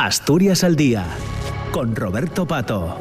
Asturias 0.00 0.62
al 0.62 0.76
Día, 0.76 1.08
con 1.72 1.96
Roberto 1.96 2.46
Pato. 2.46 2.96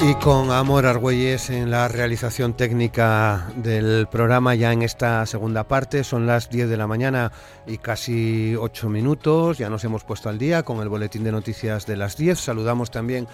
Y 0.00 0.14
con 0.22 0.52
Amor 0.52 0.86
Argüelles 0.86 1.50
en 1.50 1.72
la 1.72 1.88
realización 1.88 2.54
técnica 2.54 3.48
del 3.56 4.06
programa 4.06 4.54
ya 4.54 4.72
en 4.72 4.82
esta 4.82 5.26
segunda 5.26 5.64
parte. 5.64 6.04
Son 6.04 6.28
las 6.28 6.48
10 6.48 6.68
de 6.68 6.76
la 6.76 6.86
mañana 6.86 7.32
y 7.66 7.78
casi 7.78 8.54
8 8.54 8.88
minutos. 8.88 9.58
Ya 9.58 9.68
nos 9.68 9.82
hemos 9.82 10.04
puesto 10.04 10.28
al 10.28 10.38
día 10.38 10.62
con 10.62 10.78
el 10.82 10.88
boletín 10.88 11.24
de 11.24 11.32
noticias 11.32 11.84
de 11.84 11.96
las 11.96 12.16
10. 12.16 12.38
Saludamos 12.38 12.92
también 12.92 13.26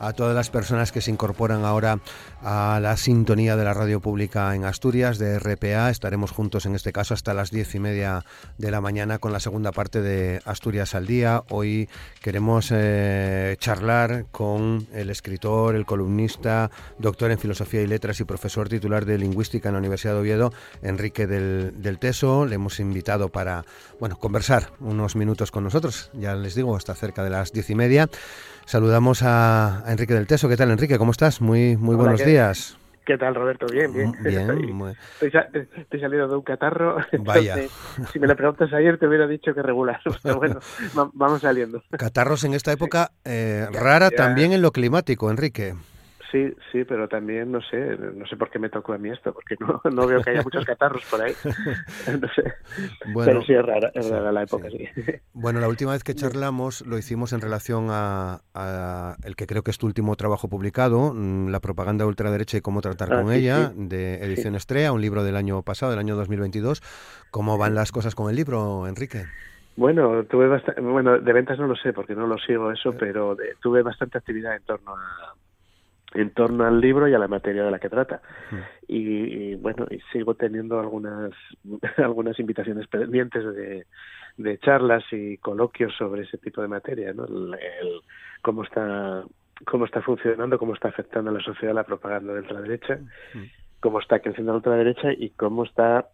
a 0.00 0.12
todas 0.12 0.34
las 0.34 0.50
personas 0.50 0.92
que 0.92 1.00
se 1.00 1.10
incorporan 1.10 1.64
ahora 1.64 2.00
a 2.42 2.78
la 2.80 2.96
sintonía 2.96 3.56
de 3.56 3.64
la 3.64 3.74
radio 3.74 4.00
pública 4.00 4.54
en 4.54 4.64
Asturias, 4.64 5.18
de 5.18 5.38
RPA. 5.38 5.90
Estaremos 5.90 6.30
juntos 6.30 6.66
en 6.66 6.74
este 6.74 6.92
caso 6.92 7.14
hasta 7.14 7.34
las 7.34 7.50
diez 7.50 7.74
y 7.74 7.80
media 7.80 8.24
de 8.58 8.70
la 8.70 8.80
mañana 8.80 9.18
con 9.18 9.32
la 9.32 9.40
segunda 9.40 9.72
parte 9.72 10.02
de 10.02 10.40
Asturias 10.44 10.94
al 10.94 11.06
Día. 11.06 11.42
Hoy 11.50 11.88
queremos 12.20 12.68
eh, 12.72 13.56
charlar 13.58 14.26
con 14.30 14.86
el 14.92 15.10
escritor, 15.10 15.74
el 15.74 15.86
columnista, 15.86 16.70
doctor 16.98 17.30
en 17.30 17.38
Filosofía 17.38 17.82
y 17.82 17.86
Letras 17.86 18.20
y 18.20 18.24
profesor 18.24 18.68
titular 18.68 19.04
de 19.04 19.18
Lingüística 19.18 19.68
en 19.68 19.74
la 19.74 19.78
Universidad 19.78 20.14
de 20.14 20.20
Oviedo, 20.20 20.52
Enrique 20.82 21.26
del, 21.26 21.74
del 21.82 21.98
Teso. 21.98 22.46
Le 22.46 22.56
hemos 22.56 22.80
invitado 22.80 23.28
para 23.28 23.64
bueno, 23.98 24.18
conversar 24.18 24.72
unos 24.80 25.16
minutos 25.16 25.50
con 25.50 25.64
nosotros. 25.64 26.10
Ya 26.12 26.34
les 26.34 26.54
digo, 26.54 26.76
hasta 26.76 26.94
cerca 26.94 27.24
de 27.24 27.30
las 27.30 27.52
diez 27.52 27.70
y 27.70 27.74
media. 27.74 28.08
Saludamos 28.66 29.22
a, 29.22 29.84
Enrique 29.86 30.14
del 30.14 30.26
Teso. 30.26 30.48
¿Qué 30.48 30.56
tal, 30.56 30.70
Enrique? 30.70 30.98
¿Cómo 30.98 31.12
estás? 31.12 31.40
Muy, 31.40 31.76
muy 31.76 31.94
buenos 31.94 32.24
días. 32.24 32.76
¿Qué 33.04 33.16
tal, 33.16 33.36
Roberto? 33.36 33.66
Bien, 33.72 33.92
bien. 33.92 34.08
Mm, 34.08 34.24
bien 34.24 34.96
estoy, 35.20 35.32
estoy, 35.76 36.00
saliendo 36.00 36.26
de 36.26 36.34
un 36.34 36.42
catarro. 36.42 36.96
Vaya. 37.20 37.56
si 38.12 38.18
me 38.18 38.26
lo 38.26 38.34
preguntas 38.34 38.72
ayer, 38.72 38.98
te 38.98 39.06
hubiera 39.06 39.28
dicho 39.28 39.54
que 39.54 39.62
regular. 39.62 40.00
Pero 40.22 40.38
bueno, 40.38 40.58
vamos 41.14 41.40
saliendo. 41.40 41.82
Catarros 41.96 42.42
en 42.42 42.54
esta 42.54 42.72
época 42.72 43.12
eh, 43.24 43.68
rara 43.72 44.10
también 44.10 44.52
en 44.52 44.60
lo 44.60 44.72
climático, 44.72 45.30
Enrique. 45.30 45.74
Sí, 46.32 46.52
sí, 46.72 46.84
pero 46.84 47.08
también 47.08 47.52
no 47.52 47.60
sé, 47.62 47.96
no 48.14 48.26
sé 48.26 48.36
por 48.36 48.50
qué 48.50 48.58
me 48.58 48.68
tocó 48.68 48.92
a 48.92 48.98
mí 48.98 49.10
esto, 49.10 49.32
porque 49.32 49.56
no, 49.60 49.80
no 49.90 50.06
veo 50.06 50.22
que 50.22 50.30
haya 50.30 50.42
muchos 50.42 50.64
catarros 50.64 51.04
por 51.10 51.22
ahí. 51.22 51.32
No 52.20 52.28
sé. 52.34 52.54
Bueno, 53.12 53.32
pero 53.32 53.42
sí 53.42 53.52
es 53.52 53.64
rara, 53.64 53.90
es 53.94 54.08
rara 54.08 54.32
la 54.32 54.42
época, 54.42 54.68
sí. 54.70 54.88
Bueno, 55.32 55.60
la 55.60 55.68
última 55.68 55.92
vez 55.92 56.02
que 56.02 56.14
charlamos 56.14 56.86
lo 56.86 56.98
hicimos 56.98 57.32
en 57.32 57.40
relación 57.40 57.88
a, 57.90 58.40
el 59.24 59.36
que 59.36 59.46
creo 59.46 59.62
que 59.62 59.70
es 59.70 59.78
tu 59.78 59.86
último 59.86 60.16
trabajo 60.16 60.48
publicado, 60.48 61.12
mm, 61.14 61.48
La 61.48 61.60
propaganda 61.60 62.06
ultraderecha 62.06 62.56
y 62.56 62.60
cómo 62.60 62.80
tratar 62.80 63.12
ah, 63.12 63.22
con 63.22 63.32
ella, 63.32 63.72
de 63.74 64.16
Edición 64.24 64.54
Estrella, 64.54 64.92
un 64.92 65.00
libro 65.00 65.24
del 65.24 65.36
año 65.36 65.62
pasado, 65.62 65.90
del 65.90 66.00
año 66.00 66.16
2022. 66.16 66.82
¿Cómo 67.30 67.58
van 67.58 67.74
las 67.74 67.92
cosas 67.92 68.14
con 68.14 68.30
el 68.30 68.36
libro, 68.36 68.86
Enrique? 68.86 69.24
Bueno, 69.76 70.24
tuve 70.24 70.48
bastante, 70.48 70.80
bueno, 70.80 71.18
de 71.18 71.32
ventas 71.32 71.58
no 71.58 71.66
lo 71.66 71.76
sé 71.76 71.92
porque 71.92 72.14
no 72.14 72.26
lo 72.26 72.38
sigo 72.38 72.72
eso, 72.72 72.90
eh. 72.90 72.96
pero 72.98 73.36
tuve 73.60 73.82
bastante 73.82 74.16
actividad 74.16 74.56
en 74.56 74.62
torno 74.62 74.94
a 74.96 75.34
en 76.16 76.30
torno 76.30 76.64
al 76.64 76.80
libro 76.80 77.08
y 77.08 77.14
a 77.14 77.18
la 77.18 77.28
materia 77.28 77.62
de 77.64 77.70
la 77.70 77.78
que 77.78 77.90
trata. 77.90 78.22
Y, 78.88 79.54
bueno, 79.56 79.86
y 79.90 80.00
sigo 80.12 80.34
teniendo 80.34 80.80
algunas, 80.80 81.32
algunas 81.98 82.38
invitaciones 82.40 82.86
pendientes 82.88 83.44
de, 83.54 83.86
de 84.36 84.58
charlas 84.58 85.04
y 85.12 85.36
coloquios 85.38 85.94
sobre 85.96 86.22
ese 86.22 86.38
tipo 86.38 86.62
de 86.62 86.68
materia, 86.68 87.12
¿no? 87.12 87.24
El, 87.24 88.00
cómo 88.42 88.64
está 88.64 89.24
cómo 89.64 89.86
está 89.86 90.02
funcionando, 90.02 90.58
cómo 90.58 90.74
está 90.74 90.88
afectando 90.88 91.30
a 91.30 91.34
la 91.34 91.40
sociedad 91.40 91.74
la 91.74 91.84
propaganda 91.84 92.34
de 92.34 92.40
ultraderecha, 92.40 92.98
cómo 93.80 94.00
está 94.00 94.20
creciendo 94.20 94.52
la 94.52 94.58
ultraderecha 94.58 95.12
y 95.12 95.30
cómo 95.30 95.64
está 95.64 96.08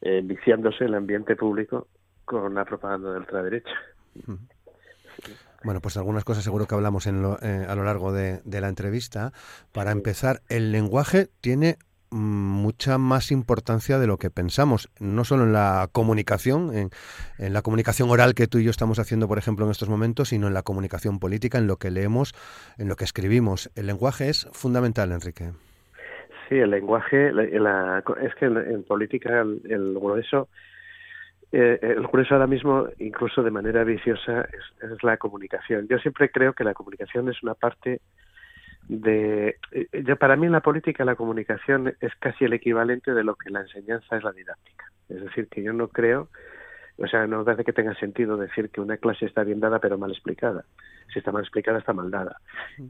eh, 0.00 0.20
viciándose 0.22 0.84
el 0.84 0.94
ambiente 0.94 1.34
público 1.34 1.88
con 2.24 2.54
la 2.54 2.64
propaganda 2.64 3.12
de 3.12 3.18
ultraderecha. 3.18 3.74
Bueno, 5.64 5.80
pues 5.80 5.96
algunas 5.96 6.24
cosas 6.24 6.44
seguro 6.44 6.66
que 6.66 6.74
hablamos 6.74 7.06
en 7.06 7.24
eh, 7.42 7.66
a 7.68 7.74
lo 7.74 7.84
largo 7.84 8.12
de, 8.12 8.40
la 8.44 8.68
entrevista. 8.68 9.32
Para 9.72 9.92
empezar, 9.92 10.40
el 10.48 10.72
lenguaje 10.72 11.28
tiene 11.40 11.76
mm, 12.10 12.16
mucha 12.16 12.98
más 12.98 13.30
importancia 13.30 13.98
de 13.98 14.06
lo 14.06 14.18
que 14.18 14.30
pensamos, 14.30 14.88
no 14.98 15.24
solo 15.24 15.44
en 15.44 15.52
la 15.52 15.88
comunicación, 15.92 16.74
en, 16.74 16.90
en, 17.38 17.52
la 17.52 17.62
comunicación 17.62 18.10
oral 18.10 18.34
que 18.34 18.46
tú 18.46 18.58
y 18.58 18.64
yo 18.64 18.70
estamos 18.70 18.98
haciendo, 18.98 19.28
por 19.28 19.38
ejemplo, 19.38 19.64
en 19.64 19.70
estos 19.70 19.88
momentos, 19.88 20.30
sino 20.30 20.48
en 20.48 20.54
la 20.54 20.62
comunicación 20.62 21.18
política, 21.18 21.58
en 21.58 21.66
lo 21.66 21.76
que 21.76 21.90
leemos, 21.90 22.34
en 22.78 22.88
lo 22.88 22.96
que 22.96 23.04
escribimos. 23.04 23.70
El 23.76 23.86
lenguaje 23.86 24.28
es 24.28 24.48
fundamental, 24.52 25.12
Enrique. 25.12 25.52
Sí, 26.48 26.58
el 26.58 26.70
lenguaje, 26.70 27.28
es 27.28 28.34
que 28.34 28.46
en, 28.46 28.82
política 28.82 29.40
el, 29.40 29.62
el 29.70 29.94
grueso 29.94 30.48
eh, 31.52 31.78
el 31.82 32.06
grueso 32.06 32.34
ahora 32.34 32.46
mismo, 32.46 32.88
incluso 32.98 33.42
de 33.42 33.50
manera 33.50 33.84
viciosa, 33.84 34.48
es, 34.80 35.02
la 35.02 35.18
comunicación. 35.18 35.86
Yo 35.86 35.98
siempre 35.98 36.30
creo 36.30 36.54
que 36.54 36.64
la 36.64 36.72
comunicación 36.72 37.28
es 37.28 37.42
una 37.42 37.54
parte 37.54 38.00
de... 38.88 39.58
Eh, 39.70 40.02
yo, 40.04 40.16
para 40.16 40.36
mí 40.36 40.46
en 40.46 40.52
la 40.52 40.60
política 40.60 41.04
la 41.04 41.14
comunicación 41.14 41.94
es 42.00 42.14
casi 42.18 42.46
el 42.46 42.54
equivalente 42.54 43.12
de 43.12 43.22
lo 43.22 43.34
que 43.34 43.50
la 43.50 43.60
enseñanza 43.60 44.16
es 44.16 44.24
la 44.24 44.32
didáctica. 44.32 44.86
Es 45.10 45.20
decir, 45.22 45.48
que 45.48 45.62
yo 45.62 45.74
no 45.74 45.88
creo, 45.88 46.28
o 46.96 47.06
sea, 47.06 47.26
no 47.26 47.44
parece 47.44 47.64
que 47.64 47.74
tenga 47.74 47.94
sentido 47.96 48.38
decir 48.38 48.70
que 48.70 48.80
una 48.80 48.96
clase 48.96 49.26
está 49.26 49.44
bien 49.44 49.60
dada 49.60 49.78
pero 49.78 49.98
mal 49.98 50.10
explicada. 50.10 50.64
Si 51.12 51.18
está 51.18 51.32
mal 51.32 51.42
explicada, 51.42 51.78
está 51.78 51.92
mal 51.92 52.10
dada. 52.10 52.38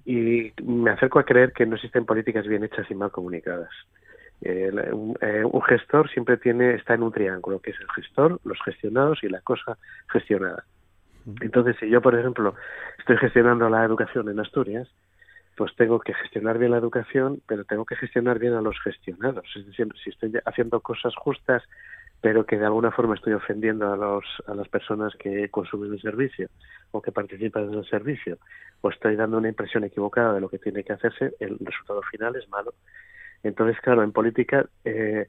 Y 0.04 0.52
me 0.62 0.92
acerco 0.92 1.18
a 1.18 1.24
creer 1.24 1.52
que 1.52 1.66
no 1.66 1.74
existen 1.74 2.06
políticas 2.06 2.46
bien 2.46 2.62
hechas 2.62 2.88
y 2.88 2.94
mal 2.94 3.10
comunicadas. 3.10 3.70
Eh, 4.44 4.92
un, 4.92 5.62
gestor 5.62 6.10
siempre 6.10 6.36
tiene 6.36 6.74
está 6.74 6.94
en 6.94 7.04
un 7.04 7.12
triángulo, 7.12 7.60
que 7.60 7.70
es 7.70 7.80
el 7.80 7.88
gestor, 7.90 8.40
los 8.44 8.60
gestionados 8.64 9.22
y 9.22 9.28
la 9.28 9.40
cosa 9.40 9.78
gestionada. 10.08 10.64
Entonces, 11.40 11.76
si 11.78 11.88
yo, 11.88 12.02
por 12.02 12.18
ejemplo, 12.18 12.54
estoy 12.98 13.16
gestionando 13.18 13.68
la 13.68 13.84
educación 13.84 14.28
en 14.28 14.40
Asturias, 14.40 14.88
pues 15.56 15.74
tengo 15.76 16.00
que 16.00 16.14
gestionar 16.14 16.58
bien 16.58 16.72
la 16.72 16.78
educación, 16.78 17.40
pero 17.46 17.64
tengo 17.64 17.84
que 17.84 17.94
gestionar 17.94 18.40
bien 18.40 18.54
a 18.54 18.62
los 18.62 18.80
gestionados. 18.80 19.44
Es 19.54 19.66
decir, 19.66 19.86
si 20.02 20.10
estoy 20.10 20.32
haciendo 20.44 20.80
cosas 20.80 21.14
justas, 21.14 21.62
pero 22.20 22.46
que 22.46 22.58
de 22.58 22.64
alguna 22.64 22.90
forma 22.90 23.14
estoy 23.14 23.34
ofendiendo 23.34 23.92
a, 23.92 23.96
los, 23.96 24.24
a 24.46 24.54
las 24.54 24.68
personas 24.68 25.14
que 25.16 25.48
consumen 25.50 25.92
el 25.92 26.00
servicio 26.00 26.48
o 26.90 27.00
que 27.00 27.12
participan 27.12 27.64
en 27.64 27.74
el 27.74 27.84
servicio, 27.86 28.38
o 28.80 28.90
estoy 28.90 29.16
dando 29.16 29.38
una 29.38 29.48
impresión 29.48 29.84
equivocada 29.84 30.34
de 30.34 30.40
lo 30.40 30.48
que 30.48 30.58
tiene 30.58 30.82
que 30.84 30.92
hacerse, 30.92 31.34
el 31.38 31.58
resultado 31.60 32.02
final 32.02 32.34
es 32.36 32.48
malo. 32.48 32.74
Entonces, 33.42 33.80
claro, 33.80 34.02
en 34.02 34.12
política 34.12 34.66
eh, 34.84 35.28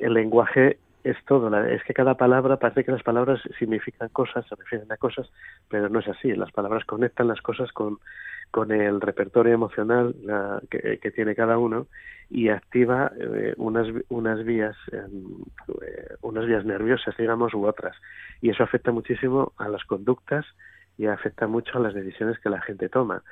el 0.00 0.14
lenguaje 0.14 0.78
es 1.04 1.16
todo. 1.26 1.54
Es 1.64 1.82
que 1.84 1.94
cada 1.94 2.16
palabra, 2.16 2.58
parece 2.58 2.84
que 2.84 2.92
las 2.92 3.02
palabras 3.02 3.40
significan 3.58 4.08
cosas, 4.10 4.46
se 4.48 4.54
refieren 4.54 4.90
a 4.92 4.96
cosas, 4.96 5.30
pero 5.68 5.88
no 5.88 6.00
es 6.00 6.08
así. 6.08 6.32
Las 6.32 6.52
palabras 6.52 6.84
conectan 6.84 7.28
las 7.28 7.40
cosas 7.40 7.72
con, 7.72 7.98
con 8.50 8.70
el 8.70 9.00
repertorio 9.00 9.54
emocional 9.54 10.14
que, 10.70 11.10
tiene 11.10 11.34
cada 11.34 11.58
uno 11.58 11.86
y 12.30 12.48
activa 12.48 13.10
eh, 13.18 13.54
unas, 13.56 13.88
unas 14.08 14.44
vías 14.44 14.76
em, 14.92 15.42
eh, 15.82 16.14
unas 16.22 16.46
vías 16.46 16.64
nerviosas, 16.64 17.16
digamos, 17.16 17.52
u 17.54 17.66
otras. 17.66 17.96
Y 18.40 18.50
eso 18.50 18.62
afecta 18.62 18.92
muchísimo 18.92 19.52
a 19.58 19.68
las 19.68 19.84
conductas 19.84 20.46
y 20.98 21.06
afecta 21.06 21.46
mucho 21.46 21.78
a 21.78 21.80
las 21.80 21.94
decisiones 21.94 22.38
que 22.38 22.50
la 22.50 22.60
gente 22.60 22.88
toma. 22.88 23.22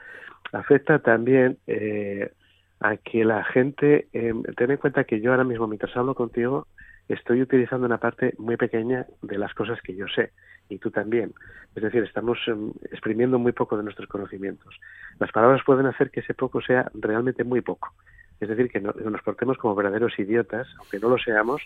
Afecta 0.53 0.98
también 0.98 1.59
eh, 1.66 2.32
a 2.80 2.96
que 2.96 3.24
la 3.24 3.44
gente, 3.44 4.08
eh, 4.12 4.32
ten 4.56 4.70
en 4.70 4.78
cuenta 4.78 5.04
que 5.04 5.20
yo 5.20 5.30
ahora 5.30 5.44
mismo, 5.44 5.66
mientras 5.66 5.94
hablo 5.96 6.14
contigo, 6.14 6.66
estoy 7.08 7.42
utilizando 7.42 7.86
una 7.86 7.98
parte 7.98 8.34
muy 8.38 8.56
pequeña 8.56 9.06
de 9.22 9.38
las 9.38 9.52
cosas 9.54 9.80
que 9.82 9.94
yo 9.94 10.06
sé, 10.08 10.32
y 10.68 10.78
tú 10.78 10.91
también. 10.91 11.34
Es 11.74 11.82
decir, 11.82 12.02
estamos 12.04 12.38
em, 12.46 12.72
exprimiendo 12.91 13.38
muy 13.38 13.52
poco 13.52 13.76
de 13.76 13.82
nuestros 13.82 14.08
conocimientos. 14.08 14.80
Las 15.18 15.30
palabras 15.30 15.62
pueden 15.64 15.86
hacer 15.86 16.10
que 16.10 16.20
ese 16.20 16.34
poco 16.34 16.60
sea 16.62 16.91
realmente 16.94 17.44
muy 17.44 17.60
poco. 17.60 17.92
Es 18.41 18.48
decir, 18.48 18.70
que 18.70 18.80
no, 18.80 18.92
nos 18.92 19.22
portemos 19.22 19.58
como 19.58 19.74
verdaderos 19.74 20.18
idiotas, 20.18 20.66
aunque 20.78 20.98
no 20.98 21.10
lo 21.10 21.18
seamos, 21.18 21.62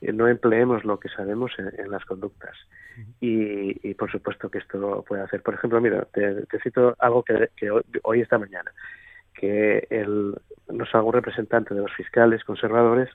eh, 0.00 0.12
no 0.12 0.28
empleemos 0.28 0.84
lo 0.84 0.98
que 0.98 1.10
sabemos 1.10 1.52
en, 1.58 1.90
las 1.90 2.04
conductas. 2.06 2.56
Y, 3.20 3.92
por 3.94 4.10
supuesto 4.10 4.48
que 4.48 4.58
esto 4.58 5.04
puede 5.06 5.22
hacer. 5.22 5.42
Por 5.42 5.54
ejemplo, 5.54 5.80
mira, 5.80 6.06
te, 6.12 6.46
cito 6.62 6.94
algo 7.00 7.22
que, 7.22 7.50
que 7.56 7.70
hoy, 7.70 7.82
hoy, 8.04 8.20
esta 8.20 8.38
mañana 8.38 8.70
que 9.34 9.86
el, 9.90 10.34
no 10.68 10.84
algún 10.92 11.12
representante 11.12 11.74
de 11.74 11.80
los 11.80 11.92
fiscales 11.92 12.44
conservadores 12.44 13.10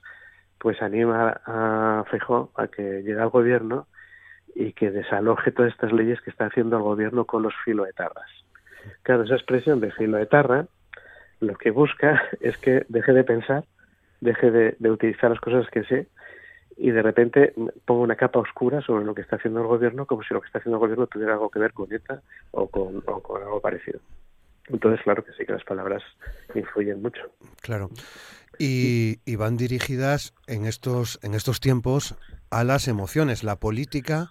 pues 0.58 0.82
anima 0.82 1.40
a 1.46 2.04
Feijó 2.10 2.52
a 2.54 2.68
que 2.68 3.02
llegue 3.02 3.18
al 3.18 3.30
gobierno 3.30 3.86
y 4.54 4.74
que 4.74 4.90
desaloje 4.90 5.52
todas 5.52 5.72
estas 5.72 5.92
leyes 5.92 6.20
que 6.20 6.30
está 6.30 6.46
haciendo 6.46 6.76
el 6.76 6.82
gobierno 6.82 7.24
con 7.24 7.42
los 7.42 7.54
filoetarras. 7.64 8.28
Claro, 9.02 9.22
esa 9.22 9.34
expresión 9.34 9.80
de 9.80 9.90
filoetarra 9.90 10.66
lo 11.40 11.54
que 11.54 11.70
busca 11.70 12.22
es 12.40 12.58
que 12.58 12.84
deje 12.88 13.12
de 13.12 13.24
pensar, 13.24 13.64
deje 14.20 14.50
de, 14.50 14.90
utilizar 14.90 15.30
las 15.30 15.40
cosas 15.40 15.68
que 15.70 15.84
sé 15.84 16.08
y 16.76 16.90
de 16.90 17.02
repente 17.02 17.54
ponga 17.86 18.02
una 18.02 18.16
capa 18.16 18.38
oscura 18.38 18.82
sobre 18.82 19.04
lo 19.04 19.14
que 19.14 19.22
está 19.22 19.36
haciendo 19.36 19.60
el 19.60 19.66
gobierno 19.66 20.06
como 20.06 20.22
si 20.22 20.34
lo 20.34 20.40
que 20.40 20.46
está 20.46 20.58
haciendo 20.58 20.76
el 20.76 20.80
gobierno 20.80 21.06
tuviera 21.06 21.32
algo 21.34 21.50
que 21.50 21.58
ver 21.58 21.72
con 21.72 21.92
ETA 21.92 22.20
o 22.52 22.68
con 22.68 23.02
algo 23.42 23.60
parecido. 23.60 24.00
Entonces, 24.72 25.02
claro 25.02 25.24
que 25.24 25.32
sí, 25.32 25.44
que 25.44 25.52
las 25.52 25.64
palabras 25.64 26.02
influyen 26.54 27.02
mucho. 27.02 27.22
Claro. 27.62 27.90
Y, 28.58 29.16
van 29.36 29.56
dirigidas 29.56 30.34
en 30.46 30.66
estos, 30.66 31.18
en 31.22 31.34
estos 31.34 31.60
tiempos 31.60 32.16
a 32.50 32.62
las 32.62 32.88
emociones. 32.88 33.42
La 33.42 33.56
política 33.56 34.28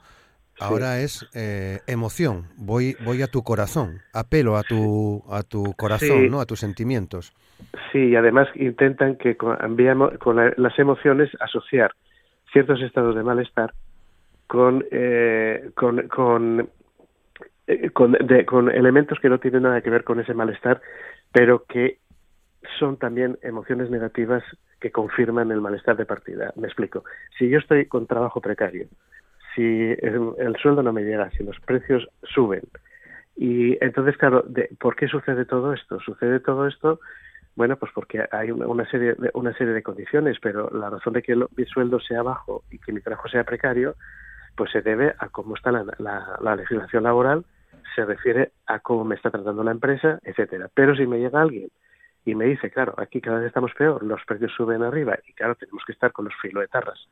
ahora 0.60 1.00
es 1.00 1.28
eh, 1.34 1.80
emoción. 1.88 2.46
Voy, 2.56 2.96
voy 3.04 3.24
a 3.24 3.28
tu 3.28 3.42
corazón, 3.42 4.02
apelo 4.14 4.56
a 4.56 4.64
tu, 4.64 5.24
a 5.32 5.42
tu 5.42 5.74
corazón, 5.74 6.30
¿no? 6.30 6.42
A 6.42 6.46
tus 6.46 6.60
sentimientos. 6.60 7.34
Sí, 7.92 8.10
y 8.10 8.16
además 8.16 8.48
intentan 8.56 9.16
que 9.16 9.36
con, 9.36 9.58
con 10.20 10.54
las 10.56 10.78
emociones 10.78 11.30
asociar 11.40 11.92
ciertos 12.52 12.82
estados 12.82 13.16
de 13.16 13.24
malestar 13.24 13.74
con, 14.50 14.84
eh, 14.90 15.70
con, 15.76 16.08
con, 16.08 16.70
eh, 17.70 17.90
con, 17.92 18.18
con 18.46 18.70
elementos 18.70 19.20
que 19.20 19.30
no 19.30 19.40
tienen 19.40 19.64
nada 19.64 19.82
que 19.82 19.90
ver 19.90 20.04
con 20.04 20.20
ese 20.20 20.34
malestar, 20.34 20.82
pero 21.32 21.66
que 21.66 22.00
son 22.78 22.98
también 22.98 23.38
emociones 23.42 23.90
negativas 23.90 24.44
que 24.80 24.92
confirman 24.92 25.52
el 25.52 25.62
malestar 25.62 25.96
de 25.98 26.06
partida. 26.06 26.52
Me 26.56 26.68
explico. 26.68 27.04
Si 27.38 27.50
yo 27.50 27.60
estoy 27.60 27.86
con 27.86 28.08
trabajo 28.08 28.42
precario, 28.42 28.88
si 29.56 29.62
el, 29.62 30.56
sueldo 30.62 30.84
no 30.84 30.94
me 30.94 31.04
llega, 31.04 31.32
si 31.32 31.44
los 31.44 31.60
precios 31.62 32.08
suben, 32.24 32.64
y 33.36 33.78
entonces, 33.84 34.18
claro, 34.18 34.44
de, 34.46 34.70
¿por 34.80 34.96
qué 34.96 35.08
sucede 35.08 35.46
todo 35.46 35.74
esto? 35.74 36.00
Sucede 36.02 36.40
todo 36.42 36.68
esto 36.68 37.00
bueno, 37.60 37.76
pues 37.76 37.92
porque 37.94 38.26
hay 38.32 38.52
una, 38.52 38.90
serie 38.90 39.16
de, 39.16 39.32
una 39.34 39.54
serie 39.54 39.74
de 39.74 39.84
condiciones, 39.84 40.38
pero 40.42 40.70
la 40.70 40.90
razón 40.90 41.12
de 41.12 41.22
que 41.22 41.36
mi 41.36 41.66
sueldo 41.66 42.00
sea 42.00 42.22
bajo 42.22 42.64
y 42.72 42.80
que 42.80 42.94
mi 42.94 43.02
trabajo 43.02 43.28
sea 43.28 43.44
precario, 43.44 43.96
pues 44.56 44.72
se 44.72 44.82
debe 44.82 45.14
a 45.20 45.28
cómo 45.28 45.56
está 45.56 45.70
la, 45.70 45.84
la, 46.00 46.56
legislación 46.56 47.04
laboral, 47.04 47.44
se 47.96 48.06
refiere 48.06 48.52
a 48.66 48.80
cómo 48.80 49.04
me 49.04 49.16
está 49.16 49.30
tratando 49.30 49.64
la 49.64 49.72
empresa, 49.72 50.20
etcétera. 50.24 50.70
Pero 50.74 50.96
si 50.96 51.06
me 51.06 51.20
llega 51.20 51.42
alguien 51.42 51.70
y 52.26 52.36
me 52.36 52.46
dice, 52.46 52.70
claro, 52.70 52.94
aquí 52.98 53.22
cada 53.22 53.40
vez 53.40 53.48
estamos 53.48 53.74
peor, 53.74 54.04
los 54.04 54.24
precios 54.26 54.52
suben 54.56 54.84
arriba 54.84 55.18
y 55.28 55.34
claro, 55.34 55.56
tenemos 55.56 55.84
que 55.86 55.94
estar 55.94 56.12
con 56.12 56.26
los 56.26 56.34
filoetarras, 56.42 57.08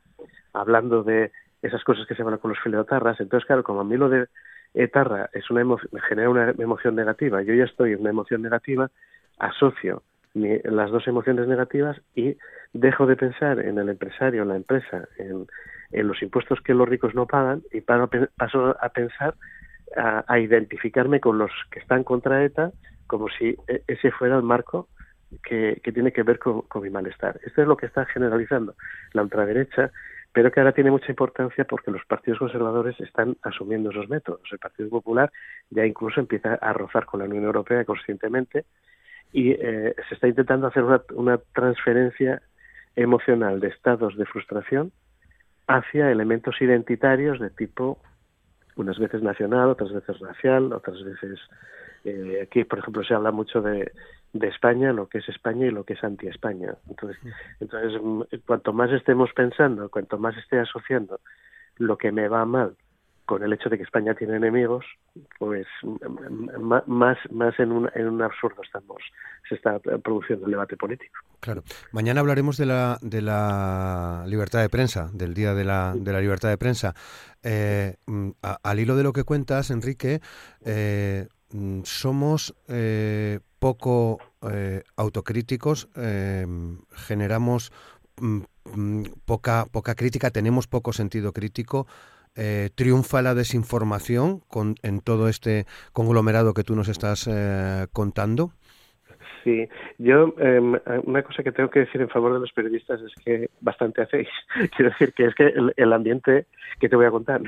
hablando 0.52 1.02
de 1.02 1.32
esas 1.62 1.82
cosas 1.82 2.06
que 2.06 2.14
se 2.14 2.22
van 2.22 2.38
con 2.38 2.50
los 2.50 2.60
filoetarras, 2.60 3.20
entonces 3.20 3.46
claro, 3.46 3.64
como 3.64 3.80
a 3.80 3.84
mí 3.84 3.96
lo 3.96 4.08
de 4.08 4.28
etarra 4.74 5.28
es 5.32 5.50
una 5.50 5.64
me 5.64 6.00
genera 6.08 6.30
una 6.30 6.50
emoción 6.50 6.94
negativa, 6.94 7.42
yo 7.42 7.54
ya 7.54 7.64
estoy 7.64 7.92
en 7.92 8.00
una 8.00 8.10
emoción 8.10 8.42
negativa, 8.42 8.90
asocio 9.38 10.02
las 10.34 10.90
dos 10.90 11.06
emociones 11.08 11.48
negativas 11.48 12.00
y 12.14 12.36
dejo 12.72 13.06
de 13.06 13.16
pensar 13.16 13.58
en 13.60 13.78
el 13.78 13.88
empresario, 13.88 14.42
en 14.42 14.48
la 14.48 14.56
empresa, 14.56 15.08
en, 15.18 15.46
los 16.06 16.22
impuestos 16.22 16.60
que 16.60 16.74
los 16.74 16.88
ricos 16.88 17.14
no 17.14 17.26
pagan 17.26 17.62
y 17.72 17.80
paso 17.80 18.76
a 18.80 18.88
pensar, 18.90 19.34
a, 19.98 20.38
identificarme 20.38 21.20
con 21.20 21.38
los 21.38 21.50
que 21.70 21.80
están 21.80 22.04
contra 22.04 22.44
ETA 22.44 22.72
como 23.06 23.28
si 23.28 23.56
e, 23.66 23.82
ese 23.86 24.10
fuera 24.12 24.36
el 24.36 24.42
marco 24.42 24.88
que, 25.42 25.80
tiene 25.92 26.12
que 26.12 26.22
ver 26.22 26.38
con, 26.38 26.64
mi 26.80 26.90
malestar. 26.90 27.38
Esto 27.44 27.62
es 27.62 27.68
lo 27.68 27.76
que 27.76 27.86
está 27.86 28.06
generalizando 28.06 28.74
la 29.12 29.22
ultraderecha, 29.22 29.90
pero 30.32 30.50
que 30.50 30.60
ahora 30.60 30.72
tiene 30.72 30.90
mucha 30.90 31.10
importancia 31.10 31.64
porque 31.64 31.90
los 31.90 32.04
partidos 32.06 32.38
conservadores 32.38 32.98
están 33.00 33.36
asumiendo 33.42 33.90
esos 33.90 34.08
métodos. 34.08 34.40
El 34.50 34.58
Partido 34.58 34.88
Popular 34.88 35.30
ya 35.70 35.84
incluso 35.84 36.20
empieza 36.20 36.54
a 36.54 36.72
rozar 36.72 37.04
con 37.06 37.20
la 37.20 37.26
Unión 37.26 37.44
Europea 37.44 37.84
conscientemente 37.84 38.64
y 39.32 39.50
eh, 39.52 39.94
se 40.08 40.14
está 40.14 40.28
intentando 40.28 40.66
hacer 40.66 40.84
una, 41.12 41.38
transferencia 41.54 42.42
emocional 42.96 43.60
de 43.60 43.68
estados 43.68 44.16
de 44.16 44.26
frustración 44.26 44.92
hacia 45.66 46.10
elementos 46.10 46.60
identitarios 46.60 47.38
de 47.38 47.50
tipo 47.50 48.00
unas 48.78 48.98
veces 48.98 49.22
nacional, 49.22 49.68
otras 49.68 49.92
veces 49.92 50.18
racial, 50.18 50.72
otras 50.72 51.02
veces 51.02 51.38
eh, 52.04 52.40
aquí, 52.42 52.64
por 52.64 52.78
ejemplo, 52.78 53.04
se 53.04 53.14
habla 53.14 53.30
mucho 53.30 53.60
de, 53.60 53.92
de 54.32 54.48
España, 54.48 54.92
lo 54.92 55.08
que 55.08 55.18
es 55.18 55.28
España 55.28 55.66
y 55.66 55.70
lo 55.70 55.84
que 55.84 55.94
es 55.94 56.04
anti-España. 56.04 56.74
Entonces, 56.88 57.18
entonces, 57.60 58.00
mm, 58.02 58.22
cuanto 58.46 58.72
más 58.72 58.90
estemos 58.92 59.30
pensando, 59.34 59.88
cuanto 59.90 60.18
más 60.18 60.36
esté 60.36 60.58
asociando 60.58 61.20
lo 61.76 61.98
que 61.98 62.12
me 62.12 62.28
va 62.28 62.44
mal 62.44 62.74
con 63.28 63.42
el 63.42 63.52
hecho 63.52 63.68
de 63.68 63.76
que 63.76 63.82
España 63.82 64.14
tiene 64.14 64.36
enemigos, 64.36 64.86
pues 65.38 65.66
más, 66.86 67.18
más 67.30 67.60
en, 67.60 67.72
un, 67.72 67.90
en 67.94 68.08
un 68.08 68.22
absurdo 68.22 68.62
estamos, 68.62 69.02
se 69.46 69.54
está 69.54 69.78
produciendo 69.78 70.46
el 70.46 70.52
debate 70.52 70.78
político. 70.78 71.18
Claro. 71.40 71.62
Mañana 71.92 72.20
hablaremos 72.20 72.56
de 72.56 72.64
la, 72.64 72.96
de 73.02 73.20
la 73.20 74.24
libertad 74.26 74.62
de 74.62 74.70
prensa, 74.70 75.10
del 75.12 75.34
Día 75.34 75.52
de 75.52 75.64
la, 75.66 75.92
de 75.94 76.10
la 76.10 76.22
Libertad 76.22 76.48
de 76.48 76.56
Prensa. 76.56 76.94
Eh, 77.42 77.96
mm, 78.06 78.30
al 78.40 78.80
hilo 78.80 78.96
de 78.96 79.02
lo 79.02 79.12
que 79.12 79.24
cuentas, 79.24 79.70
Enrique, 79.70 80.20
eh, 80.64 81.28
mm, 81.52 81.82
somos 81.84 82.54
eh, 82.68 83.40
poco 83.58 84.20
autocríticos, 84.96 85.90
generamos 86.92 87.72
mm, 88.16 89.02
poca, 89.26 89.66
poca 89.70 89.94
crítica, 89.94 90.30
tenemos 90.30 90.66
poco 90.66 90.94
sentido 90.94 91.34
crítico. 91.34 91.86
Eh, 92.40 92.70
triunfa 92.76 93.20
la 93.20 93.34
desinformación 93.34 94.38
con, 94.46 94.76
en 94.84 95.00
todo 95.00 95.28
este 95.28 95.66
conglomerado 95.92 96.54
que 96.54 96.62
tú 96.62 96.76
nos 96.76 96.88
estás 96.88 97.28
eh, 97.28 97.88
contando? 97.92 98.52
Sí, 99.42 99.68
yo 99.98 100.34
em, 100.38 100.78
una 101.02 101.24
cosa 101.24 101.42
que 101.42 101.50
tengo 101.50 101.68
que 101.68 101.80
decir 101.80 102.00
en 102.00 102.08
favor 102.08 102.32
de 102.34 102.38
los 102.38 102.52
periodistas 102.52 103.00
es 103.00 103.12
que 103.24 103.50
bastante 103.60 104.02
hacéis. 104.02 104.28
Quiero 104.76 104.92
decir 104.92 105.14
que 105.14 105.24
es 105.24 105.34
que 105.34 105.52
el, 105.76 105.92
ambiente 105.92 106.46
que 106.78 106.88
te 106.88 106.94
voy 106.94 107.06
a 107.06 107.10
contar, 107.10 107.42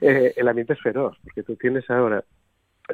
eh, 0.00 0.32
el 0.36 0.46
ambiente 0.46 0.74
es 0.74 0.80
feroz, 0.80 1.18
porque 1.24 1.42
tú 1.42 1.56
tienes 1.56 1.90
ahora, 1.90 2.22